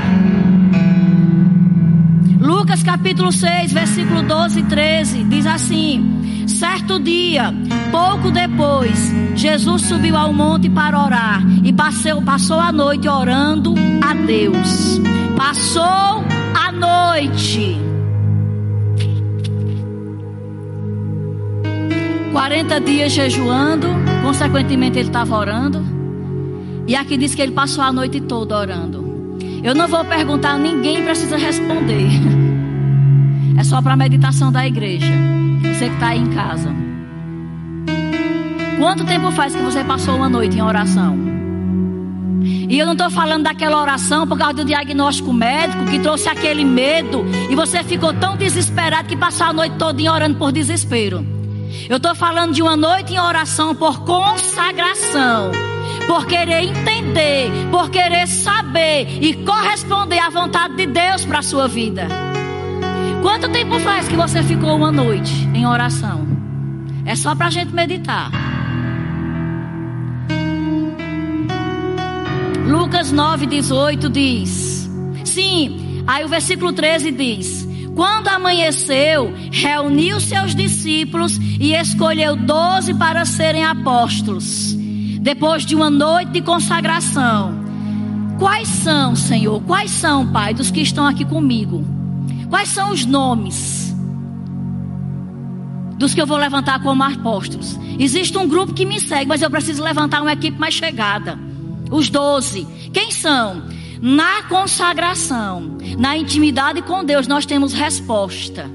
[2.46, 5.24] Lucas capítulo 6, versículo 12 e 13.
[5.24, 6.46] Diz assim.
[6.48, 7.52] Certo dia,
[7.92, 14.14] pouco depois, Jesus subiu ao monte para orar e passou, passou a noite orando a
[14.14, 15.02] Deus.
[15.36, 17.80] Passou a noite.
[22.32, 23.88] 40 dias jejuando,
[24.22, 25.84] consequentemente ele estava orando.
[26.88, 29.05] E aqui diz que ele passou a noite toda orando.
[29.66, 32.12] Eu não vou perguntar, ninguém precisa responder.
[33.58, 35.12] É só para a meditação da igreja.
[35.62, 36.72] Você que está aí em casa.
[38.78, 41.18] Quanto tempo faz que você passou uma noite em oração?
[42.44, 46.64] E eu não estou falando daquela oração por causa do diagnóstico médico que trouxe aquele
[46.64, 51.26] medo e você ficou tão desesperado que passou a noite toda orando por desespero.
[51.90, 55.52] Eu estou falando de uma noite em oração por consagração,
[56.06, 58.25] por querer entender, por querer
[59.04, 62.08] e corresponder à vontade de Deus para a sua vida.
[63.22, 66.28] Quanto tempo faz que você ficou uma noite em oração?
[67.06, 68.32] É só para a gente meditar.
[72.68, 74.90] Lucas 9, 18 diz:
[75.24, 83.26] Sim, aí o versículo 13 diz: Quando amanheceu, reuniu seus discípulos e escolheu doze para
[83.26, 84.76] serem apóstolos,
[85.20, 87.65] depois de uma noite de consagração.
[88.38, 89.62] Quais são, Senhor?
[89.62, 91.86] Quais são, Pai, dos que estão aqui comigo?
[92.50, 93.96] Quais são os nomes
[95.98, 97.80] dos que eu vou levantar como apóstolos?
[97.98, 101.40] Existe um grupo que me segue, mas eu preciso levantar uma equipe mais chegada.
[101.90, 102.68] Os doze.
[102.94, 103.64] Quem são?
[104.02, 108.70] Na consagração, na intimidade com Deus, nós temos resposta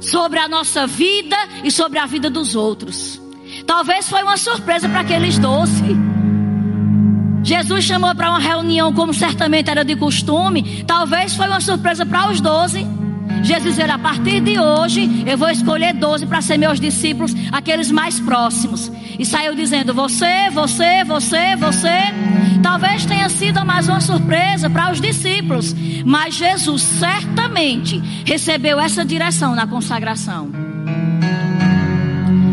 [0.00, 3.20] sobre a nossa vida e sobre a vida dos outros.
[3.66, 6.19] Talvez foi uma surpresa para aqueles doze.
[7.42, 10.84] Jesus chamou para uma reunião, como certamente era de costume.
[10.86, 12.86] Talvez foi uma surpresa para os doze.
[13.42, 17.90] Jesus disse: a partir de hoje, eu vou escolher doze para ser meus discípulos, aqueles
[17.90, 18.90] mais próximos.
[19.18, 21.98] E saiu dizendo: Você, você, você, você.
[22.62, 25.74] Talvez tenha sido mais uma surpresa para os discípulos.
[26.04, 30.69] Mas Jesus certamente recebeu essa direção na consagração.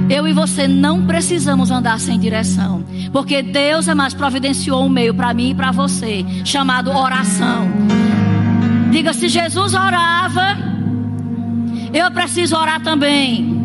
[0.10, 5.14] Eu e você não precisamos andar sem direção, porque Deus é mais providenciou um meio
[5.14, 7.68] para mim e para você, chamado oração.
[8.92, 10.58] Diga se Jesus orava,
[11.94, 13.58] eu preciso orar também.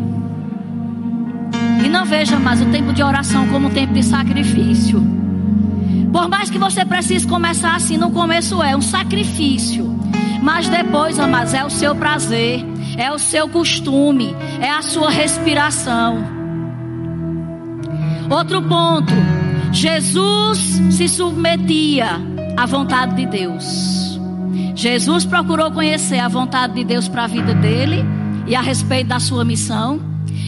[1.83, 5.01] E não veja mais o tempo de oração como um tempo de sacrifício.
[6.11, 9.97] Por mais que você precise começar assim, no começo é um sacrifício.
[10.41, 12.65] Mas depois, amados, é o seu prazer,
[12.97, 16.23] é o seu costume, é a sua respiração.
[18.29, 19.13] Outro ponto:
[19.71, 22.21] Jesus se submetia
[22.57, 24.19] à vontade de Deus.
[24.75, 28.03] Jesus procurou conhecer a vontade de Deus para a vida dele
[28.47, 29.99] e a respeito da sua missão.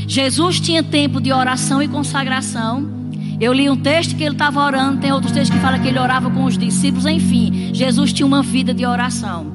[0.07, 2.93] Jesus tinha tempo de oração e consagração.
[3.39, 5.99] Eu li um texto que ele estava orando, tem outros textos que falam que ele
[5.99, 7.71] orava com os discípulos, enfim.
[7.73, 9.51] Jesus tinha uma vida de oração.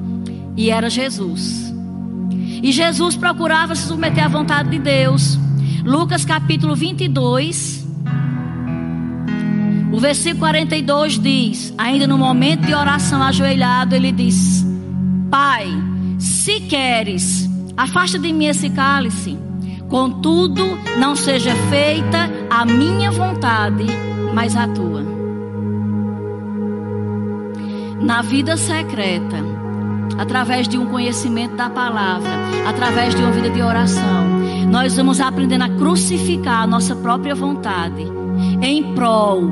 [0.56, 1.69] E era Jesus.
[2.62, 5.38] E Jesus procurava se submeter à vontade de Deus.
[5.84, 7.80] Lucas capítulo 22,
[9.92, 14.64] o versículo 42 diz: ainda no momento de oração ajoelhado, ele diz:
[15.30, 15.66] Pai,
[16.18, 19.38] se queres, afasta de mim esse cálice.
[19.88, 23.84] Contudo, não seja feita a minha vontade,
[24.32, 25.02] mas a tua.
[28.00, 29.44] Na vida secreta,
[30.18, 32.30] através de um conhecimento da palavra,
[32.66, 34.24] através de uma vida de oração,
[34.70, 38.06] nós vamos aprendendo a crucificar a nossa própria vontade
[38.62, 39.50] em prol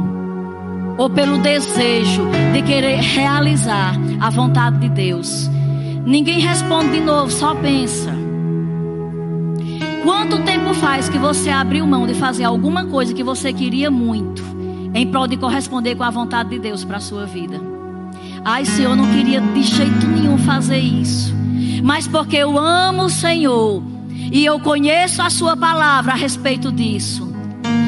[0.97, 5.49] ou pelo desejo de querer realizar a vontade de Deus.
[6.05, 8.13] Ninguém responde de novo, só pensa.
[10.03, 14.43] Quanto tempo faz que você abriu mão de fazer alguma coisa que você queria muito,
[14.95, 17.78] em prol de corresponder com a vontade de Deus para a sua vida?
[18.45, 21.35] Ai, Senhor, não queria de jeito nenhum fazer isso,
[21.83, 23.83] mas porque eu amo o Senhor
[24.33, 27.29] e eu conheço a Sua palavra a respeito disso.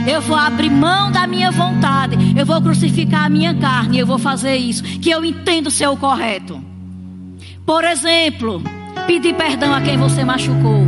[0.07, 2.17] Eu vou abrir mão da minha vontade.
[2.37, 3.99] Eu vou crucificar a minha carne.
[3.99, 4.83] Eu vou fazer isso.
[4.83, 6.63] Que eu entendo ser o correto.
[7.67, 8.63] Por exemplo,
[9.07, 10.87] pedir perdão a quem você machucou.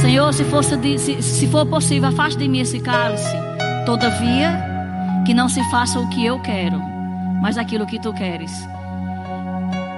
[0.00, 3.36] Senhor, se, fosse, se, se for possível, afaste de mim esse cálice.
[3.86, 4.67] Todavia,
[5.24, 6.80] que não se faça o que eu quero,
[7.40, 8.68] mas aquilo que tu queres.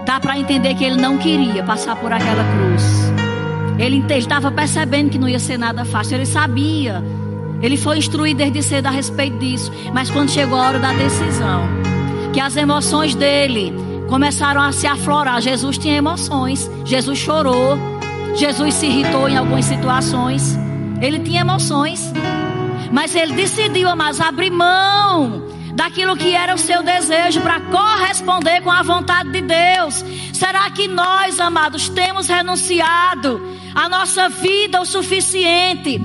[0.04, 3.12] Dá para entender que ele não queria passar por aquela cruz.
[3.78, 6.16] Ele estava percebendo que não ia ser nada fácil.
[6.16, 7.02] Ele sabia.
[7.62, 9.72] Ele foi instruído desde cedo a respeito disso.
[9.94, 11.62] Mas quando chegou a hora da decisão,
[12.32, 13.72] que as emoções dele
[14.08, 15.40] começaram a se aflorar.
[15.40, 16.70] Jesus tinha emoções.
[16.84, 17.78] Jesus chorou.
[18.34, 20.58] Jesus se irritou em algumas situações.
[21.00, 22.12] Ele tinha emoções.
[22.90, 28.70] Mas ele decidiu, mas abrir mão daquilo que era o seu desejo para corresponder com
[28.70, 30.04] a vontade de Deus.
[30.32, 33.40] Será que nós, amados, temos renunciado
[33.74, 36.00] a nossa vida o suficiente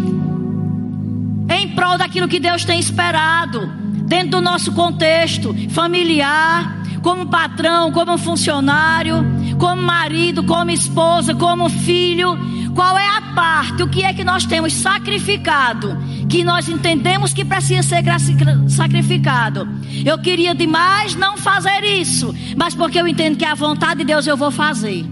[1.50, 3.68] em prol daquilo que Deus tem esperado,
[4.08, 9.24] dentro do nosso contexto familiar, como patrão, como funcionário,
[9.58, 12.38] como marido, como esposa, como filho.
[12.74, 15.98] Qual é a parte, o que é que nós temos sacrificado,
[16.30, 18.04] que nós entendemos que precisa ser
[18.68, 19.68] sacrificado?
[20.06, 24.06] Eu queria demais não fazer isso, mas porque eu entendo que é a vontade de
[24.06, 25.06] Deus eu vou fazer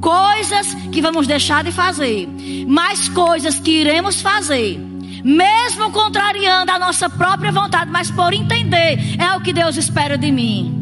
[0.00, 2.28] coisas que vamos deixar de fazer,
[2.66, 4.78] mas coisas que iremos fazer,
[5.24, 10.30] mesmo contrariando a nossa própria vontade, mas por entender, é o que Deus espera de
[10.30, 10.77] mim.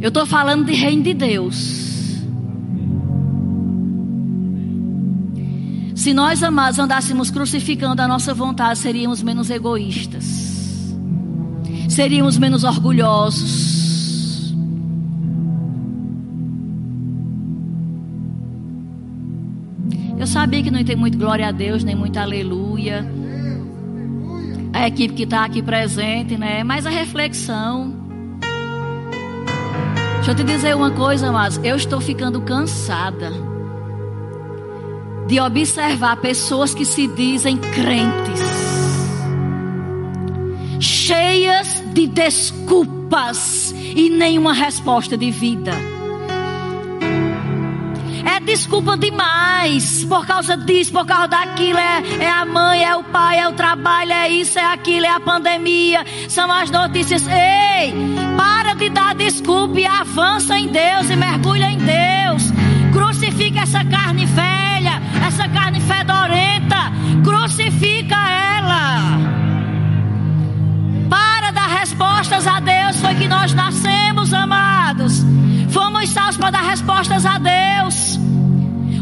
[0.00, 1.88] Eu estou falando de reino de Deus.
[5.94, 10.94] Se nós, amados, andássemos crucificando a nossa vontade, seríamos menos egoístas,
[11.88, 14.54] seríamos menos orgulhosos.
[20.16, 23.04] Eu sabia que não tem muito glória a Deus, nem muito aleluia.
[24.72, 26.62] A equipe que está aqui presente, né?
[26.62, 27.97] Mas a reflexão.
[30.28, 33.32] Deixa eu te dizer uma coisa, mas eu estou ficando cansada
[35.26, 38.38] de observar pessoas que se dizem crentes,
[40.78, 45.72] cheias de desculpas e nenhuma resposta de vida.
[48.48, 51.78] Desculpa demais por causa disso, por causa daquilo.
[51.78, 55.10] É, é a mãe, é o pai, é o trabalho, é isso, é aquilo, é
[55.10, 56.02] a pandemia.
[56.30, 57.26] São as notícias.
[57.28, 57.92] Ei,
[58.38, 62.50] para de dar desculpa e avança em Deus e mergulha em Deus.
[62.90, 66.90] Crucifica essa carne velha, essa carne fedorenta.
[67.22, 69.18] Crucifica ela.
[71.10, 72.96] Para dar respostas a Deus.
[72.96, 75.22] Foi que nós nascemos, amados.
[75.68, 78.07] Fomos salvos para dar respostas a Deus.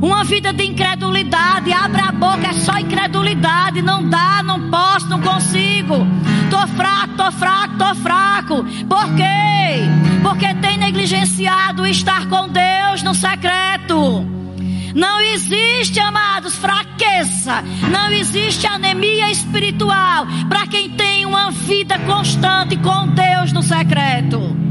[0.01, 1.72] Uma vida de incredulidade.
[1.72, 3.82] Abra a boca, é só incredulidade.
[3.82, 6.07] Não dá, não posso, não consigo.
[6.51, 8.64] Tô fraco, tô fraco, tô fraco.
[8.88, 9.84] Por quê?
[10.22, 14.36] Porque tem negligenciado estar com Deus no secreto.
[14.94, 17.62] Não existe, amados, fraqueza.
[17.90, 24.65] Não existe anemia espiritual para quem tem uma vida constante com Deus no secreto.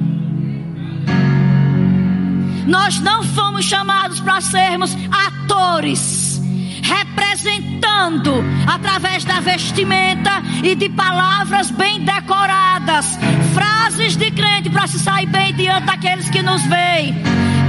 [2.67, 6.41] Nós não fomos chamados para sermos atores,
[6.81, 13.17] representando através da vestimenta e de palavras bem decoradas,
[13.53, 17.15] frases de crente para se sair bem diante daqueles que nos veem.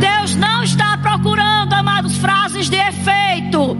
[0.00, 3.76] Deus não está procurando, amados, frases de efeito.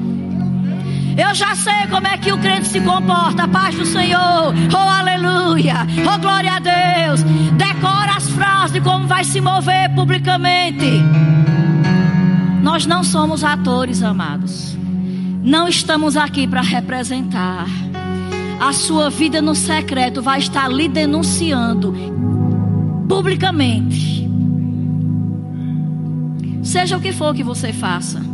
[1.17, 3.49] Eu já sei como é que o crente se comporta.
[3.49, 4.55] Paz do Senhor.
[4.73, 5.87] Oh, aleluia.
[6.13, 7.23] Oh, glória a Deus.
[7.23, 11.03] Decora as frases como vai se mover publicamente.
[12.63, 14.77] Nós não somos atores, amados.
[15.43, 17.67] Não estamos aqui para representar.
[18.61, 21.95] A sua vida no secreto vai estar lhe denunciando
[23.09, 24.29] publicamente.
[26.63, 28.26] Seja o que for que você faça.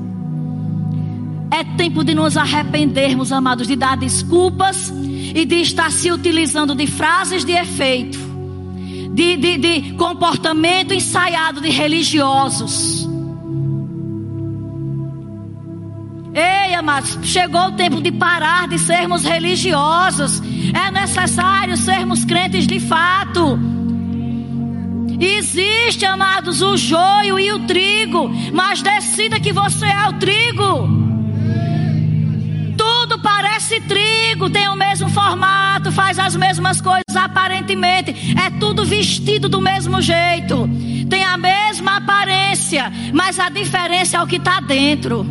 [1.53, 6.87] É tempo de nos arrependermos, amados, de dar desculpas e de estar se utilizando de
[6.87, 8.19] frases de efeito,
[9.13, 13.07] de, de, de comportamento ensaiado de religiosos.
[16.35, 20.41] Ei, amados, chegou o tempo de parar de sermos religiosos.
[20.73, 23.59] É necessário sermos crentes de fato.
[25.21, 31.02] Existe, amados, o joio e o trigo, mas decida que você é o trigo
[33.23, 39.61] parece trigo, tem o mesmo formato, faz as mesmas coisas aparentemente, é tudo vestido do
[39.61, 40.69] mesmo jeito,
[41.09, 45.25] tem a mesma aparência, mas a diferença é o que está dentro.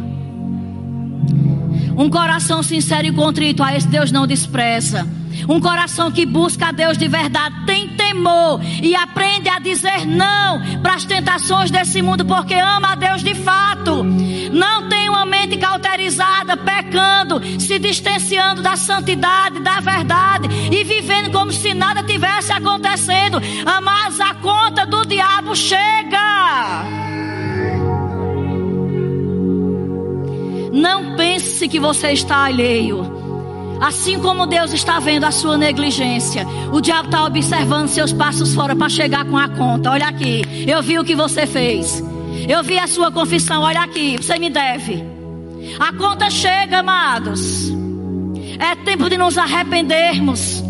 [1.97, 5.07] Um coração sincero e contrito, a esse Deus não despreza.
[5.47, 10.81] Um coração que busca a Deus de verdade tem temor e aprende a dizer não
[10.81, 14.03] para as tentações desse mundo porque ama a Deus de fato.
[14.03, 21.51] Não tem uma mente cauterizada, pecando, se distanciando da santidade, da verdade e vivendo como
[21.51, 23.39] se nada tivesse acontecendo.
[23.81, 26.19] Mas a conta do diabo chega.
[30.73, 33.20] Não pense que você está alheio.
[33.81, 38.75] Assim como Deus está vendo a sua negligência, o diabo está observando seus passos fora
[38.75, 39.89] para chegar com a conta.
[39.89, 41.99] Olha aqui, eu vi o que você fez.
[42.47, 43.63] Eu vi a sua confissão.
[43.63, 45.03] Olha aqui, você me deve.
[45.79, 47.71] A conta chega, amados.
[48.59, 50.63] É tempo de nos arrependermos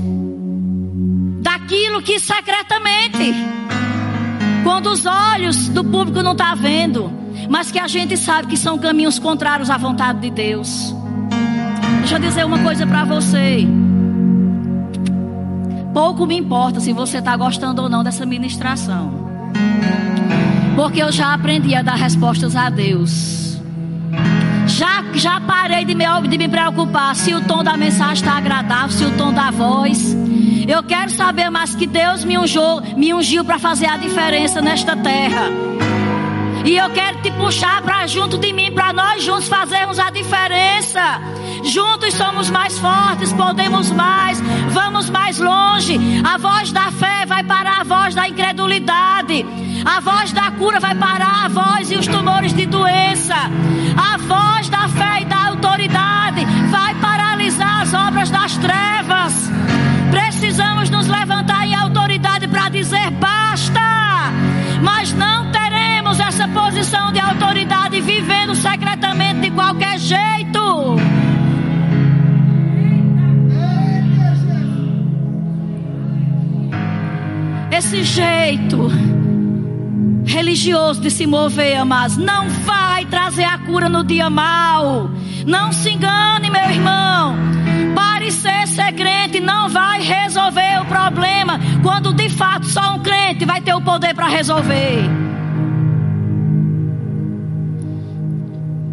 [1.42, 3.34] daquilo que secretamente,
[4.64, 7.12] quando os olhos do público não estão tá vendo,
[7.50, 11.01] mas que a gente sabe que são caminhos contrários à vontade de Deus.
[12.02, 13.66] Deixa eu dizer uma coisa para você.
[15.94, 19.14] Pouco me importa se você está gostando ou não dessa ministração.
[20.76, 23.62] Porque eu já aprendi a dar respostas a Deus.
[24.68, 28.90] Já, já parei de me, de me preocupar se o tom da mensagem está agradável,
[28.90, 30.16] se o tom da voz.
[30.68, 34.96] Eu quero saber mais que Deus me ungiu, me ungiu para fazer a diferença nesta
[34.96, 35.50] terra.
[36.64, 41.20] E eu quero te puxar para junto de mim, para nós juntos fazermos a diferença.
[41.64, 44.42] Juntos somos mais fortes, podemos mais,
[44.72, 46.00] vamos mais longe.
[46.24, 49.46] A voz da fé vai parar a voz da incredulidade.
[49.86, 53.36] A voz da cura vai parar a voz e os tumores de doença.
[53.96, 59.52] A voz da fé e da autoridade vai paralisar as obras das trevas.
[60.10, 63.80] Precisamos nos levantar em autoridade para dizer basta.
[64.82, 70.41] Mas não teremos essa posição de autoridade vivendo secretamente de qualquer jeito.
[78.12, 78.92] Jeito
[80.26, 85.10] religioso de se mover, amados, não vai trazer a cura no dia mal.
[85.46, 87.36] Não se engane, meu irmão.
[87.96, 93.62] Parecer ser crente não vai resolver o problema quando de fato só um crente vai
[93.62, 95.10] ter o poder para resolver.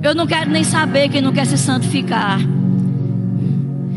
[0.01, 2.39] Eu não quero nem saber quem não quer se santificar.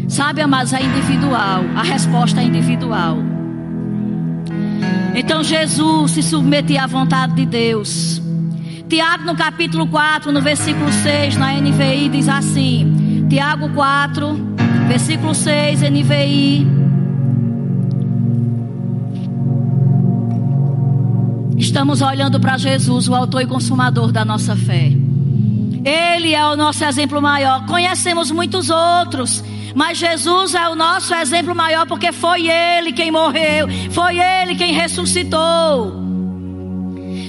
[0.08, 1.64] Sabe, amados, é individual.
[1.76, 3.31] A resposta é individual.
[5.14, 8.22] Então Jesus se submetia à vontade de Deus.
[8.88, 14.56] Tiago, no capítulo 4, no versículo 6, na NVI, diz assim: Tiago 4,
[14.88, 16.68] versículo 6, NVI.
[21.58, 24.92] Estamos olhando para Jesus, o autor e consumador da nossa fé.
[25.86, 27.66] Ele é o nosso exemplo maior.
[27.66, 29.44] Conhecemos muitos outros,
[29.76, 34.74] mas Jesus é o nosso exemplo maior porque foi Ele quem morreu, foi Ele quem
[34.74, 36.02] ressuscitou.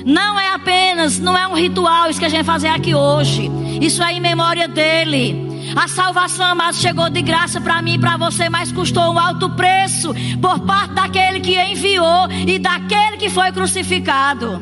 [0.05, 3.51] Não é apenas, não é um ritual isso que a gente vai fazer aqui hoje.
[3.81, 5.53] Isso é em memória dele.
[5.77, 9.49] A salvação, amado, chegou de graça para mim e para você, mas custou um alto
[9.51, 14.61] preço por parte daquele que enviou e daquele que foi crucificado.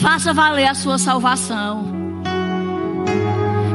[0.00, 2.01] Faça valer a sua salvação.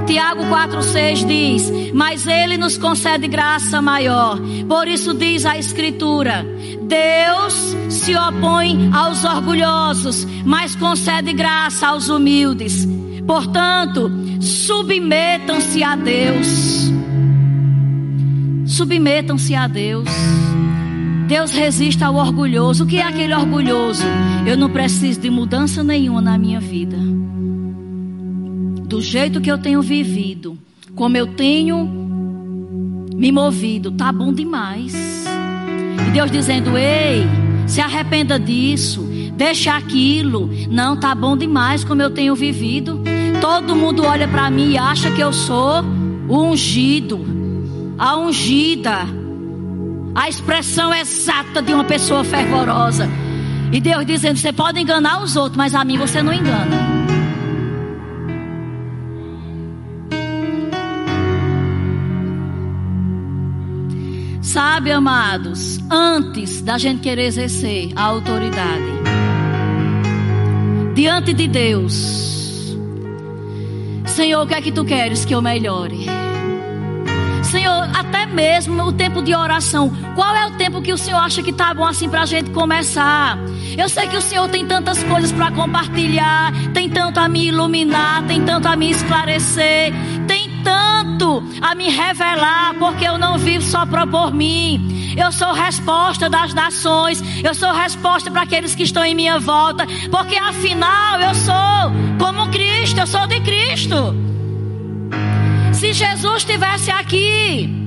[0.08, 4.40] Tiago 4,6 diz: Mas Ele nos concede graça maior.
[4.68, 6.46] Por isso diz a Escritura:
[6.82, 12.88] Deus se opõe aos orgulhosos, mas concede graça aos humildes.
[13.28, 16.90] Portanto, submetam-se a Deus.
[18.66, 20.10] Submetam-se a Deus.
[21.28, 22.86] Deus resiste ao orgulhoso.
[22.86, 24.06] O que é aquele orgulhoso?
[24.46, 26.98] Eu não preciso de mudança nenhuma na minha vida
[28.88, 30.58] do jeito que eu tenho vivido,
[30.96, 31.86] como eu tenho
[33.14, 34.94] me movido, tá bom demais.
[36.08, 37.26] E Deus dizendo: "Ei,
[37.68, 39.02] se arrependa disso,
[39.36, 40.50] deixa aquilo.
[40.70, 43.02] Não tá bom demais como eu tenho vivido.
[43.42, 45.84] Todo mundo olha para mim e acha que eu sou
[46.30, 47.20] o ungido,
[47.98, 49.00] a ungida,
[50.16, 53.10] a expressão exata de uma pessoa fervorosa.
[53.72, 56.97] E Deus dizendo: você pode enganar os outros, mas a mim você não engana.
[64.58, 68.86] Sabe, amados, antes da gente querer exercer a autoridade
[70.96, 72.76] diante de Deus,
[74.08, 76.08] Senhor, o que é que tu queres que eu melhore?
[77.44, 79.92] Senhor, até mesmo o tempo de oração.
[80.16, 82.50] Qual é o tempo que o Senhor acha que tá bom assim para a gente
[82.50, 83.38] começar?
[83.78, 88.26] Eu sei que o Senhor tem tantas coisas para compartilhar, tem tanto a me iluminar,
[88.26, 89.94] tem tanto a me esclarecer,
[90.28, 95.16] tem tanto a me revelar, porque eu não vivo só por mim.
[95.18, 99.86] Eu sou resposta das nações, eu sou resposta para aqueles que estão em minha volta,
[100.12, 104.16] porque afinal eu sou como Cristo, eu sou de Cristo.
[105.74, 107.87] Se Jesus estivesse aqui,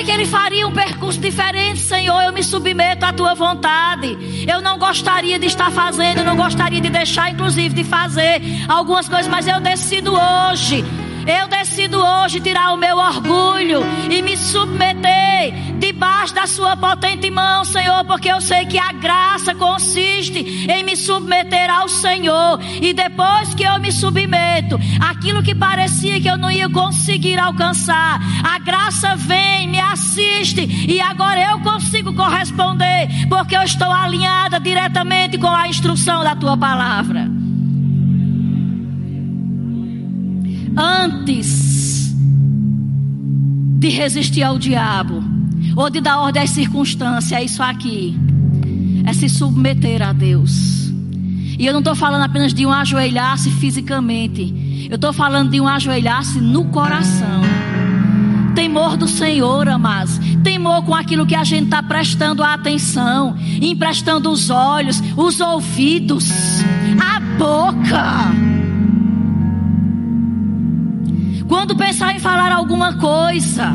[0.00, 2.22] sei que ele faria um percurso diferente, Senhor.
[2.22, 4.46] Eu me submeto à tua vontade.
[4.48, 9.28] Eu não gostaria de estar fazendo, não gostaria de deixar, inclusive, de fazer algumas coisas,
[9.28, 10.84] mas eu decido hoje
[11.26, 17.64] eu decido hoje tirar o meu orgulho e me submeter debaixo da Sua potente mão,
[17.64, 22.58] Senhor, porque eu sei que a graça consiste em me submeter ao Senhor.
[22.80, 28.20] E depois que eu me submeto, aquilo que parecia que eu não ia conseguir alcançar,
[28.42, 35.38] a graça vem, me assiste e agora eu consigo corresponder, porque eu estou alinhada diretamente
[35.38, 37.40] com a instrução da Tua palavra.
[40.76, 42.14] antes
[43.78, 45.22] de resistir ao diabo
[45.76, 48.16] ou de dar ordem às circunstâncias, é isso aqui.
[49.06, 50.90] É se submeter a Deus.
[51.58, 54.88] E eu não estou falando apenas de um ajoelhar-se fisicamente.
[54.90, 57.40] Eu estou falando de um ajoelhar-se no coração.
[58.54, 60.18] Temor do Senhor, amados.
[60.42, 66.30] Temor com aquilo que a gente está prestando atenção, emprestando os olhos, os ouvidos,
[66.98, 68.50] a boca
[71.50, 73.74] Quando pensar em falar alguma coisa,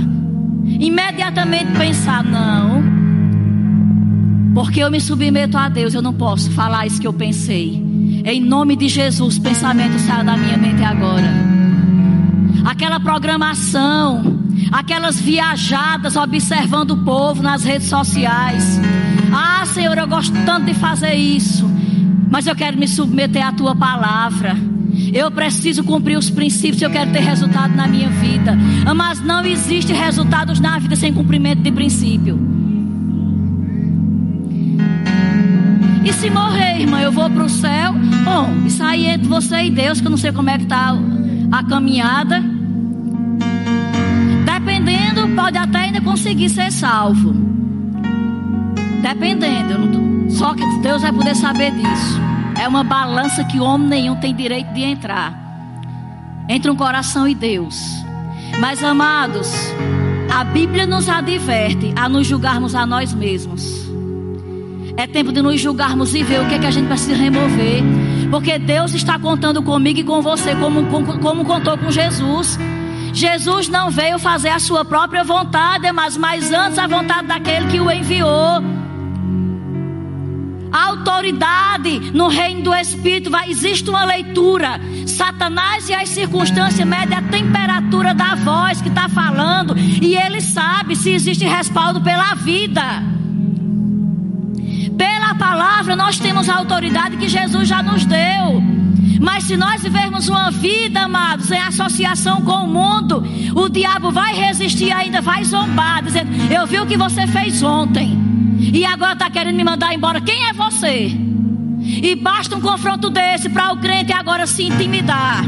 [0.63, 2.81] imediatamente pensar, não,
[4.53, 7.83] porque eu me submeto a Deus, eu não posso falar isso que eu pensei.
[8.23, 11.29] Em nome de Jesus, pensamento saia da minha mente agora.
[12.63, 14.34] Aquela programação,
[14.71, 18.79] aquelas viajadas observando o povo nas redes sociais.
[19.33, 21.69] Ah, Senhor, eu gosto tanto de fazer isso,
[22.29, 24.55] mas eu quero me submeter à tua palavra.
[25.13, 28.57] Eu preciso cumprir os princípios, eu quero ter resultado na minha vida.
[28.95, 32.39] Mas não existe resultados na vida sem cumprimento de princípio.
[36.03, 37.93] E se morrer, irmã, eu vou para o céu.
[38.23, 40.63] Bom, isso aí é entre você e Deus, que eu não sei como é que
[40.63, 40.95] está
[41.51, 42.54] a caminhada.
[45.45, 47.31] Pode até ainda conseguir ser salvo.
[49.03, 50.27] Dependendo.
[50.31, 52.19] Só que Deus vai poder saber disso.
[52.59, 55.37] É uma balança que homem nenhum tem direito de entrar.
[56.49, 57.79] Entre um coração e Deus.
[58.59, 59.53] Mas amados,
[60.33, 63.87] a Bíblia nos adverte a nos julgarmos a nós mesmos.
[64.97, 67.83] É tempo de nos julgarmos e ver o que é que a gente precisa remover.
[68.31, 72.57] Porque Deus está contando comigo e com você, como, como, como contou com Jesus.
[73.15, 77.79] Jesus não veio fazer a sua própria vontade, mas mais antes a vontade daquele que
[77.79, 78.61] o enviou.
[80.69, 84.81] A autoridade no reino do Espírito vai, existe uma leitura.
[85.07, 90.93] Satanás e as circunstâncias medem a temperatura da voz que está falando, e ele sabe
[90.97, 93.01] se existe respaldo pela vida.
[94.97, 98.74] Pela palavra, nós temos a autoridade que Jesus já nos deu.
[99.19, 103.23] Mas se nós vivermos uma vida, amados, em associação com o mundo,
[103.55, 108.17] o diabo vai resistir ainda, vai zombar, dizendo: Eu vi o que você fez ontem,
[108.59, 110.21] e agora está querendo me mandar embora.
[110.21, 111.11] Quem é você?
[111.81, 115.43] E basta um confronto desse para o crente agora se intimidar.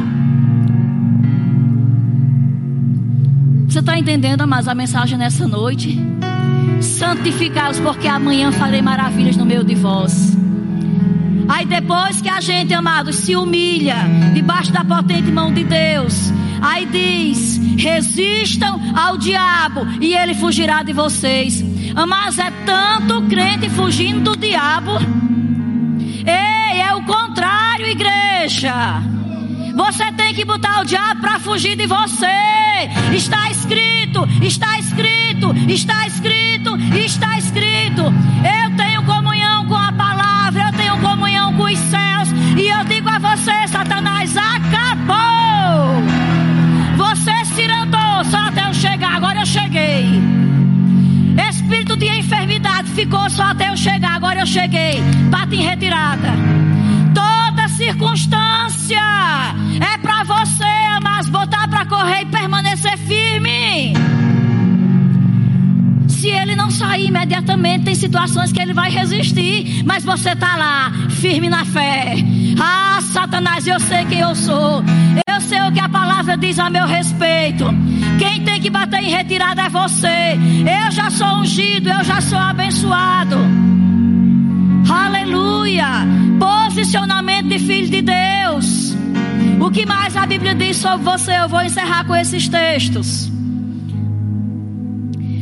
[3.68, 6.07] Você está entendendo, amados, a mensagem nessa noite?
[6.82, 10.38] santificados, porque amanhã farei maravilhas no meio de vós.
[11.58, 13.95] Aí depois que a gente, amados, se humilha
[14.32, 16.32] debaixo da potente mão de Deus,
[16.62, 21.66] aí diz: resistam ao diabo e ele fugirá de vocês.
[22.08, 24.91] Mas é tanto crente fugindo do diabo.
[26.28, 29.01] Ei, é o contrário, igreja.
[29.76, 32.28] Você tem que botar o diabo para fugir de você.
[33.16, 38.03] Está escrito, está escrito, está escrito, está escrito.
[38.03, 38.76] Eu
[41.68, 42.30] os céus.
[42.57, 46.01] E eu digo a você, Satanás, acabou.
[46.97, 50.22] Você se irandou só até eu chegar, agora eu cheguei.
[51.49, 55.01] Espírito de enfermidade ficou só até eu chegar, agora eu cheguei.
[55.30, 56.57] Bate em retirada
[57.78, 58.99] circunstância.
[59.93, 63.93] É para você, mas botar para correr e permanecer firme.
[66.18, 70.91] Se ele não sair imediatamente, tem situações que ele vai resistir, mas você está lá,
[71.11, 72.15] firme na fé.
[72.59, 74.84] Ah, Satanás, eu sei quem eu sou.
[75.28, 77.65] Eu sei o que a palavra diz a meu respeito.
[78.18, 80.39] Quem tem que bater em retirada é você.
[80.86, 83.38] Eu já sou ungido, eu já sou abençoado.
[84.89, 85.86] Aleluia.
[86.39, 88.97] Posicionamento de filho de Deus.
[89.59, 91.38] O que mais a Bíblia diz sobre você?
[91.38, 93.36] Eu vou encerrar com esses textos.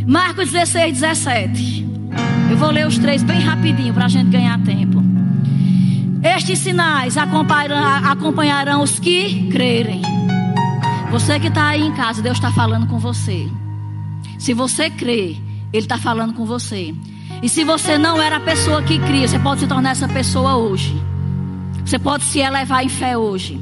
[0.05, 1.87] Marcos 16, 17.
[2.51, 5.03] Eu vou ler os três bem rapidinho para a gente ganhar tempo.
[6.21, 10.03] Estes sinais acompanharão, os que crerem.
[11.09, 13.47] Você que está aí em casa, Deus está falando com você.
[14.37, 15.37] Se você crê,
[15.73, 16.93] Ele está falando com você.
[17.41, 20.55] E se você não era a pessoa que cria, você pode se tornar essa pessoa
[20.55, 20.95] hoje.
[21.83, 23.59] Você pode se elevar em fé hoje.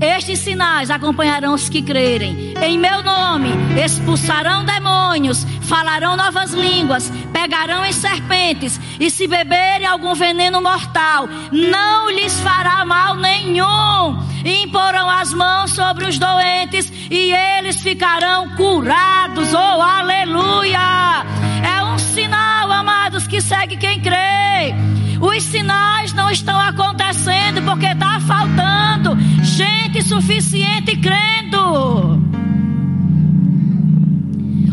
[0.00, 2.54] Estes sinais acompanharão os que crerem.
[2.62, 3.48] Em meu nome
[3.84, 12.10] expulsarão demônios, falarão novas línguas, pegarão em serpentes, e se beberem algum veneno mortal, não
[12.10, 14.22] lhes fará mal nenhum.
[14.44, 19.52] E imporão as mãos sobre os doentes, e eles ficarão curados.
[19.52, 21.26] Oh, aleluia!
[21.64, 24.97] É um sinal, amados, que segue quem crê.
[25.20, 32.28] Os sinais não estão acontecendo porque está faltando gente suficiente crendo.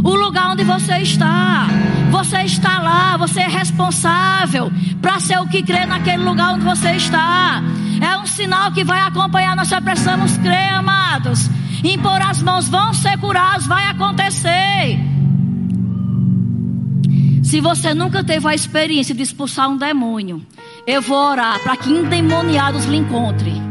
[0.03, 1.67] O lugar onde você está,
[2.11, 4.71] você está lá, você é responsável
[5.01, 7.63] para ser o que crê naquele lugar onde você está.
[7.99, 9.55] É um sinal que vai acompanhar.
[9.55, 11.49] Nós só precisamos crer, amados.
[11.83, 14.99] Impor as mãos, vão ser curados, vai acontecer.
[17.55, 20.45] Se você nunca teve a experiência de expulsar um demônio,
[20.85, 23.63] eu vou orar para que endemoniados lhe encontrem.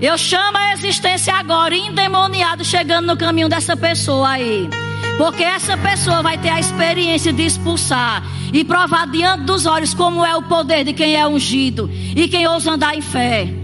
[0.00, 4.70] Eu chamo a existência agora, endemoniado, chegando no caminho dessa pessoa aí.
[5.18, 8.22] Porque essa pessoa vai ter a experiência de expulsar
[8.54, 12.48] e provar diante dos olhos como é o poder de quem é ungido e quem
[12.48, 13.59] ousa andar em fé.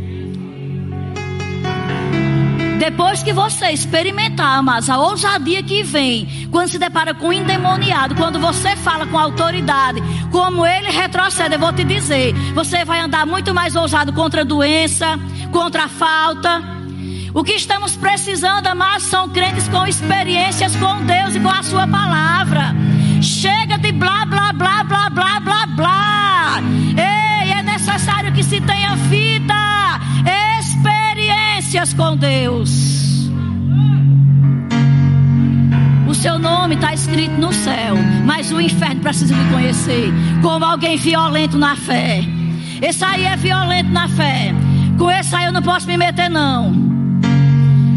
[2.78, 8.14] Depois que você experimentar, mas a ousadia que vem quando se depara com um endemoniado,
[8.14, 13.26] quando você fala com autoridade, como ele retrocede, eu vou te dizer, você vai andar
[13.26, 15.18] muito mais ousado contra a doença,
[15.50, 16.62] contra a falta.
[17.34, 21.86] O que estamos precisando, amados, são crentes com experiências com Deus e com a Sua
[21.86, 22.74] palavra.
[23.20, 26.62] Chega de blá, blá, blá, blá, blá, blá, blá.
[26.96, 29.54] Ei, é necessário que se tenha vida,
[31.76, 33.30] experiências com Deus.
[36.08, 40.96] O seu nome está escrito no céu, mas o inferno precisa lhe conhecer como alguém
[40.96, 42.22] violento na fé.
[42.80, 44.54] Esse aí é violento na fé.
[44.98, 46.74] Com esse aí eu não posso me meter, não.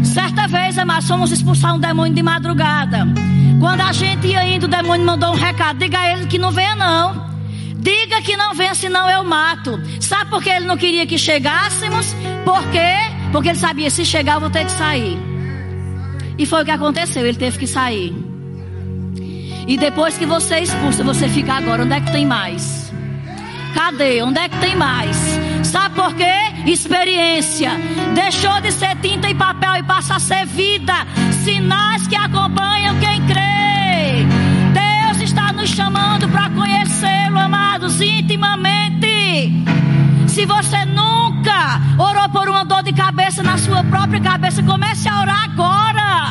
[0.04, 3.06] Certa vez, amados, fomos expulsar um demônio de madrugada.
[3.58, 6.50] Quando a gente ia indo, o demônio mandou um recado: diga a ele que não
[6.50, 7.30] venha, não.
[7.76, 9.80] Diga que não venha, senão eu mato.
[10.00, 12.14] Sabe por que ele não queria que chegássemos?
[12.44, 13.09] Por quê?
[13.32, 15.18] Porque ele sabia: se chegar, eu vou ter que sair.
[16.38, 18.14] E foi o que aconteceu: ele teve que sair.
[19.66, 22.92] E depois que você é expulsa, você fica agora: onde é que tem mais?
[23.74, 24.22] Cadê?
[24.22, 25.16] Onde é que tem mais?
[25.62, 26.34] Sabe por quê?
[26.66, 27.70] Experiência.
[28.14, 30.94] Deixou de ser tinta e papel e passa a ser vida.
[31.44, 34.26] Sinais que acompanham quem crê.
[34.72, 38.80] Deus está nos chamando para conhecê-lo, amados, intimamente.
[40.30, 45.20] Se você nunca orou por uma dor de cabeça na sua própria cabeça, comece a
[45.22, 46.30] orar agora.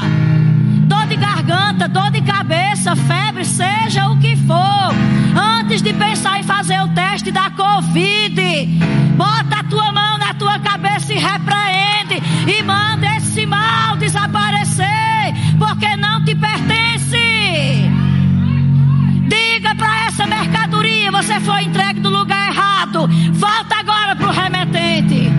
[0.87, 4.95] Dor de garganta, dor de cabeça, febre, seja o que for.
[5.35, 8.41] Antes de pensar em fazer o teste da Covid,
[9.17, 12.23] bota a tua mão na tua cabeça e repreende.
[12.47, 17.91] E manda esse mal desaparecer, porque não te pertence.
[20.79, 23.07] Mercadoria: você foi entregue do lugar errado.
[23.33, 25.29] Volta agora para o remetente.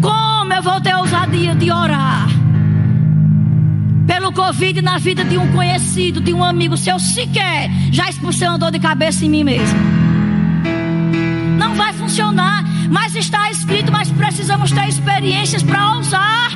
[0.00, 2.28] Como eu vou ter ousadia de orar?
[4.06, 8.48] pelo Covid na vida de um conhecido, de um amigo, se eu sequer já expulsei
[8.48, 9.78] uma dor de cabeça em mim mesmo.
[11.58, 16.50] Não vai funcionar, mas está escrito, mas precisamos ter experiências para ousar.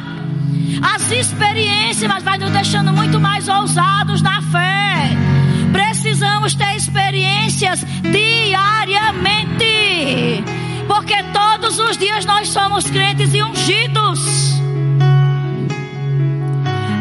[0.95, 5.32] As experiências mas vai nos deixando muito mais ousados na fé.
[6.23, 9.65] Precisamos ter experiências diariamente.
[10.87, 14.61] Porque todos os dias nós somos crentes e ungidos.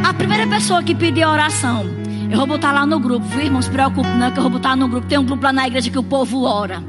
[0.03, 1.85] A primeira pessoa que pedir oração,
[2.31, 3.61] eu vou botar lá no grupo, viu, irmão?
[3.61, 5.05] Se preocupe, não, que eu vou botar no grupo.
[5.05, 6.83] Tem um grupo lá na igreja que o povo ora.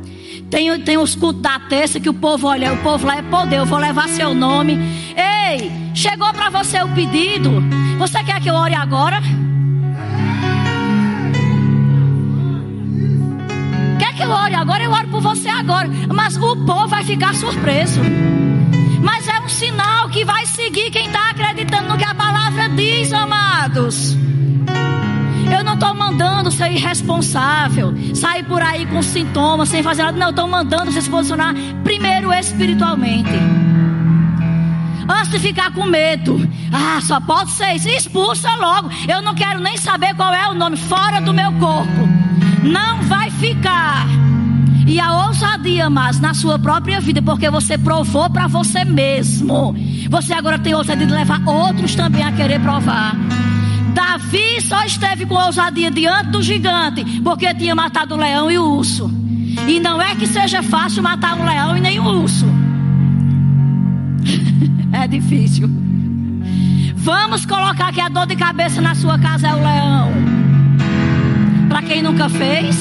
[0.48, 3.58] Tem, tem os cultos da terça que o povo olha, o povo lá é poder.
[3.58, 4.78] Eu vou levar seu nome.
[5.14, 7.62] Ei, chegou para você o pedido.
[7.98, 9.20] Você quer que eu ore agora?
[14.12, 14.82] Quer que eu ore agora?
[14.82, 15.88] Eu oro por você agora.
[16.12, 18.00] Mas o povo vai ficar surpreso.
[19.02, 23.12] Mas é um sinal que vai seguir quem está acreditando no que a palavra diz,
[23.12, 24.16] amados.
[25.50, 30.16] Eu não estou mandando ser irresponsável, sair por aí com sintomas, sem fazer nada.
[30.16, 33.30] Não, estou mandando você se posicionar primeiro espiritualmente.
[35.08, 38.90] Antes de ficar com medo, ah, só pode ser isso, expulsa logo.
[39.08, 42.21] Eu não quero nem saber qual é o nome, fora do meu corpo.
[42.62, 44.06] Não vai ficar.
[44.86, 49.74] E a ousadia, mas na sua própria vida, porque você provou para você mesmo.
[50.10, 53.16] Você agora tem ousadia de levar outros também a querer provar.
[53.94, 58.64] Davi só esteve com ousadia diante do gigante, porque tinha matado o leão e o
[58.64, 59.10] urso.
[59.68, 62.46] E não é que seja fácil matar um leão e nem um urso.
[64.92, 65.70] é difícil.
[66.96, 70.41] Vamos colocar que a dor de cabeça na sua casa é o leão.
[71.72, 72.76] Para quem nunca fez.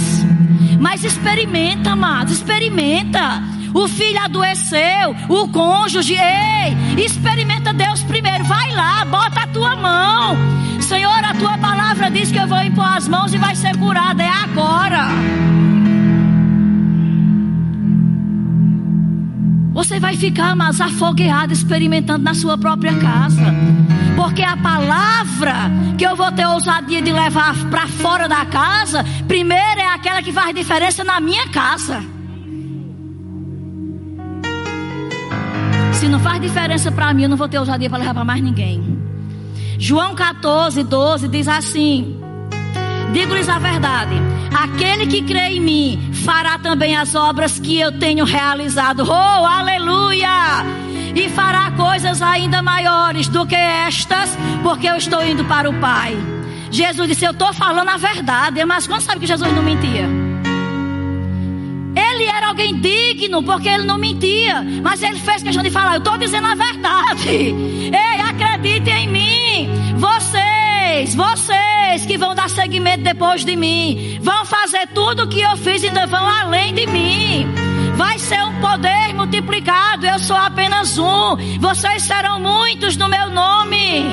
[0.78, 3.42] Mas experimenta, amados, experimenta.
[3.74, 8.44] O filho adoeceu, o cônjuge, ei, experimenta Deus primeiro.
[8.44, 10.36] Vai lá, bota a tua mão.
[10.82, 14.24] Senhor, a tua palavra diz que eu vou impor as mãos e vai ser curada.
[14.24, 15.08] É agora.
[19.72, 23.54] Você vai ficar, mas afogueado, experimentando na sua própria casa.
[24.16, 29.80] Porque a palavra que eu vou ter ousadia de levar para fora da casa, primeiro
[29.80, 32.04] é aquela que faz diferença na minha casa.
[35.94, 38.42] Se não faz diferença para mim, eu não vou ter ousadia para levar para mais
[38.42, 39.00] ninguém.
[39.78, 42.20] João 14, 12 diz assim:
[43.14, 44.16] Digo-lhes a verdade:
[44.54, 49.04] aquele que crê em mim fará também as obras que eu tenho realizado.
[49.08, 50.82] Oh, aleluia!
[51.16, 56.18] e fará coisas ainda maiores do que estas, porque eu estou indo para o Pai.
[56.72, 58.64] Jesus disse: Eu estou falando a verdade.
[58.66, 60.08] Mas quando sabe que Jesus não mentia?
[61.94, 64.64] Ele era alguém digno, porque ele não mentia.
[64.82, 67.30] Mas ele fez questão de falar: Eu estou dizendo a verdade.
[67.30, 69.70] Ei, acredite em mim.
[69.98, 75.58] Vocês, vocês que vão dar seguimento depois de mim, vão fazer tudo o que eu
[75.58, 77.46] fiz e ainda vão além de mim.
[77.96, 80.06] Vai ser um poder multiplicado.
[80.06, 81.36] Eu sou apenas um.
[81.60, 84.06] Vocês serão muitos no meu nome.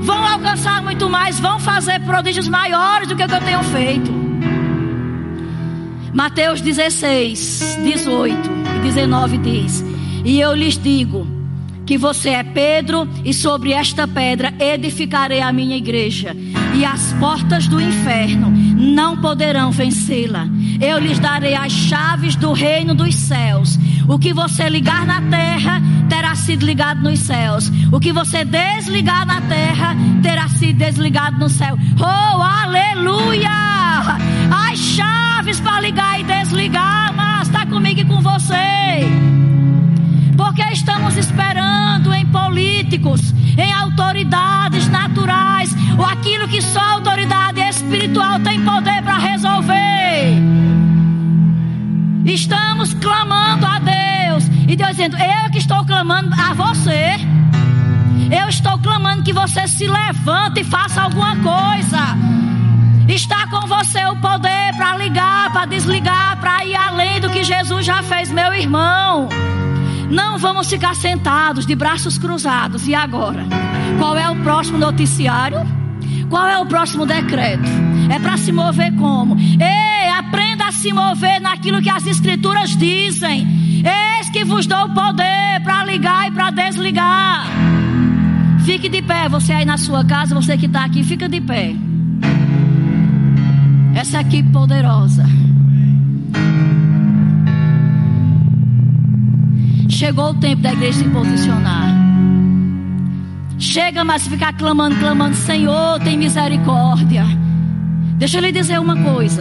[0.00, 1.40] Vão alcançar muito mais.
[1.40, 4.10] Vão fazer prodígios maiores do que, que eu tenho feito.
[6.14, 9.84] Mateus 16, 18 e 19 diz:
[10.24, 11.26] E eu lhes digo
[11.84, 16.34] que você é Pedro, e sobre esta pedra edificarei a minha igreja,
[16.76, 20.46] e as portas do inferno não poderão vencê-la.
[20.78, 23.78] Eu lhes darei as chaves do reino dos céus.
[24.06, 27.72] O que você ligar na terra terá sido ligado nos céus.
[27.90, 31.78] O que você desligar na terra terá sido desligado no céu.
[31.98, 33.50] Oh, aleluia!
[34.50, 38.56] As chaves para ligar e desligar, mas está comigo e com você.
[40.36, 48.38] Porque estamos esperando em políticos, em autoridades naturais, ou aquilo que só a autoridade espiritual
[48.40, 50.34] tem poder para resolver.
[52.24, 57.16] Estamos clamando a Deus, e Deus dizendo: Eu que estou clamando a você.
[58.30, 62.16] Eu estou clamando que você se levante e faça alguma coisa.
[63.08, 67.86] Está com você o poder para ligar, para desligar, para ir além do que Jesus
[67.86, 69.28] já fez, meu irmão.
[70.10, 72.86] Não vamos ficar sentados de braços cruzados.
[72.86, 73.44] E agora?
[73.98, 75.60] Qual é o próximo noticiário?
[76.28, 77.68] Qual é o próximo decreto?
[78.10, 79.36] É para se mover como?
[79.38, 83.46] Ei, aprenda a se mover naquilo que as escrituras dizem.
[83.84, 87.46] Eis que vos dou poder para ligar e para desligar.
[88.64, 91.74] Fique de pé, você aí na sua casa, você que está aqui, fica de pé.
[93.94, 95.24] Essa equipe poderosa.
[99.96, 101.88] Chegou o tempo da igreja se posicionar.
[103.58, 107.24] Chega mais ficar clamando, clamando, Senhor, tem misericórdia.
[108.18, 109.40] Deixa eu lhe dizer uma coisa.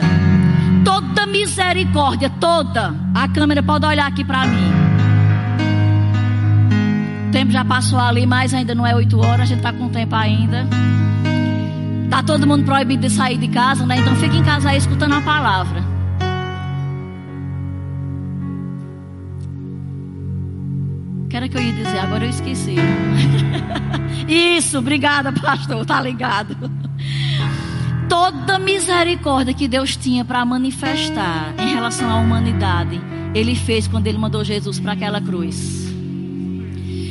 [0.85, 2.95] Toda misericórdia, toda.
[3.13, 4.71] A câmera pode olhar aqui para mim.
[7.27, 9.89] O tempo já passou ali, mas ainda não é oito horas, a gente está com
[9.89, 10.65] tempo ainda.
[12.09, 13.97] Tá todo mundo proibido de sair de casa, né?
[13.97, 15.84] Então fica em casa aí escutando a palavra.
[21.35, 21.99] Que era que eu ia dizer?
[21.99, 22.75] Agora eu esqueci.
[24.27, 26.55] Isso, obrigada, pastor, tá ligado.
[28.07, 33.01] Toda misericórdia que Deus tinha para manifestar em relação à humanidade,
[33.33, 35.85] Ele fez quando Ele mandou Jesus para aquela cruz.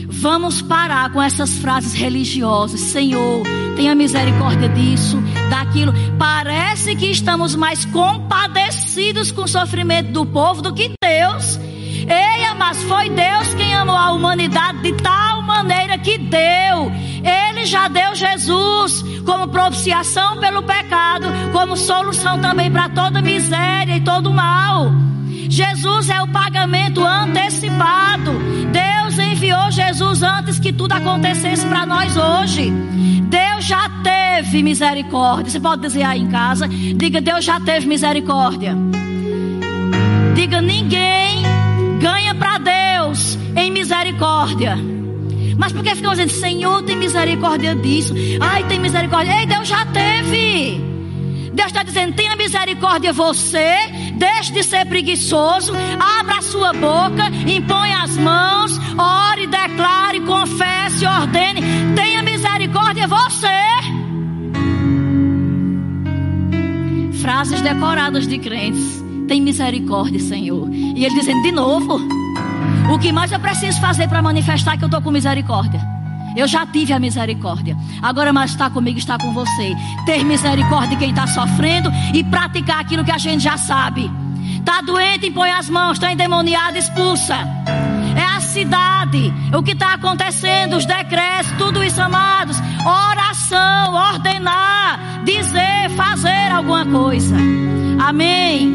[0.08, 2.80] Vamos parar com essas frases religiosas.
[2.80, 3.42] Senhor,
[3.76, 5.18] tenha misericórdia disso,
[5.50, 5.92] daquilo.
[6.18, 11.13] Parece que estamos mais compadecidos com o sofrimento do povo do que Deus.
[12.74, 16.90] Mas foi Deus quem amou a humanidade de tal maneira que deu.
[17.22, 24.00] Ele já deu Jesus como propiciação pelo pecado, como solução também para toda miséria e
[24.00, 24.90] todo mal.
[25.48, 28.32] Jesus é o pagamento antecipado.
[28.72, 32.72] Deus enviou Jesus antes que tudo acontecesse para nós hoje.
[33.28, 35.48] Deus já teve misericórdia.
[35.48, 38.76] Você pode dizer aí em casa: diga, Deus já teve misericórdia.
[40.34, 41.53] Diga, ninguém
[42.00, 44.76] ganha para Deus em misericórdia.
[45.56, 48.14] Mas por que ficamos dizendo, Senhor, tem misericórdia disso?
[48.40, 49.40] Ai, tem misericórdia.
[49.40, 50.82] Ei, Deus já teve.
[51.52, 53.76] Deus está dizendo: tenha misericórdia você,
[54.16, 55.72] deixe de ser preguiçoso,
[56.18, 61.62] abra a sua boca, impõe as mãos, ore, declare, confesse, ordene.
[61.94, 63.48] Tenha misericórdia você.
[67.22, 69.03] Frases decoradas de crentes.
[69.26, 70.68] Tem misericórdia, Senhor.
[70.72, 71.98] E ele dizendo de novo:
[72.92, 75.80] O que mais eu preciso fazer para manifestar que eu estou com misericórdia?
[76.36, 77.76] Eu já tive a misericórdia.
[78.02, 79.74] Agora mais está comigo, está com você.
[80.04, 84.10] Ter misericórdia de quem está sofrendo e praticar aquilo que a gente já sabe.
[84.58, 85.92] Está doente, põe as mãos.
[85.92, 87.36] Está endemoniado, expulsa.
[88.16, 92.56] É a cidade, o que está acontecendo, os decretos, tudo isso, amados.
[92.84, 97.36] Oração, ordenar, dizer, fazer alguma coisa.
[97.98, 98.72] Amém.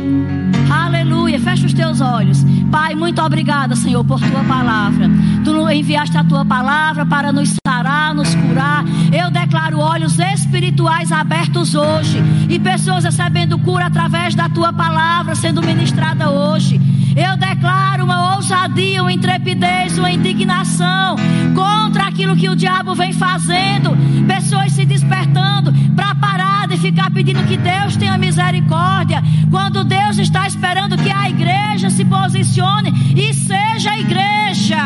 [0.69, 1.39] Aleluia.
[1.39, 2.43] Fecha os teus olhos.
[2.71, 5.09] Pai, muito obrigada, Senhor, por tua palavra.
[5.43, 8.83] Tu enviaste a tua palavra para nos sarar, nos curar.
[9.11, 15.61] Eu declaro olhos espirituais abertos hoje e pessoas recebendo cura através da tua palavra sendo
[15.61, 16.79] ministrada hoje.
[17.19, 21.17] Eu declaro uma ousadia, uma intrepidez, uma indignação
[21.53, 23.91] contra aquilo que o diabo vem fazendo.
[24.25, 30.47] Pessoas se despertando para parar de ficar pedindo que Deus tenha misericórdia, quando Deus está
[30.47, 34.77] esperando que a igreja se posicione e seja a igreja,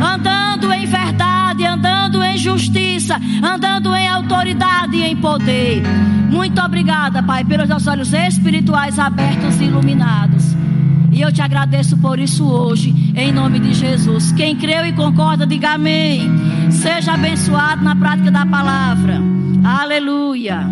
[0.00, 5.82] andando em verdade, andando em justiça, andando em autoridade e em poder.
[6.30, 10.62] Muito obrigada, Pai, pelos nossos olhos espirituais abertos e iluminados.
[11.12, 14.32] E eu te agradeço por isso hoje, em nome de Jesus.
[14.32, 16.30] Quem creu e concorda, diga amém.
[16.70, 19.20] Seja abençoado na prática da palavra.
[19.62, 20.66] Aleluia.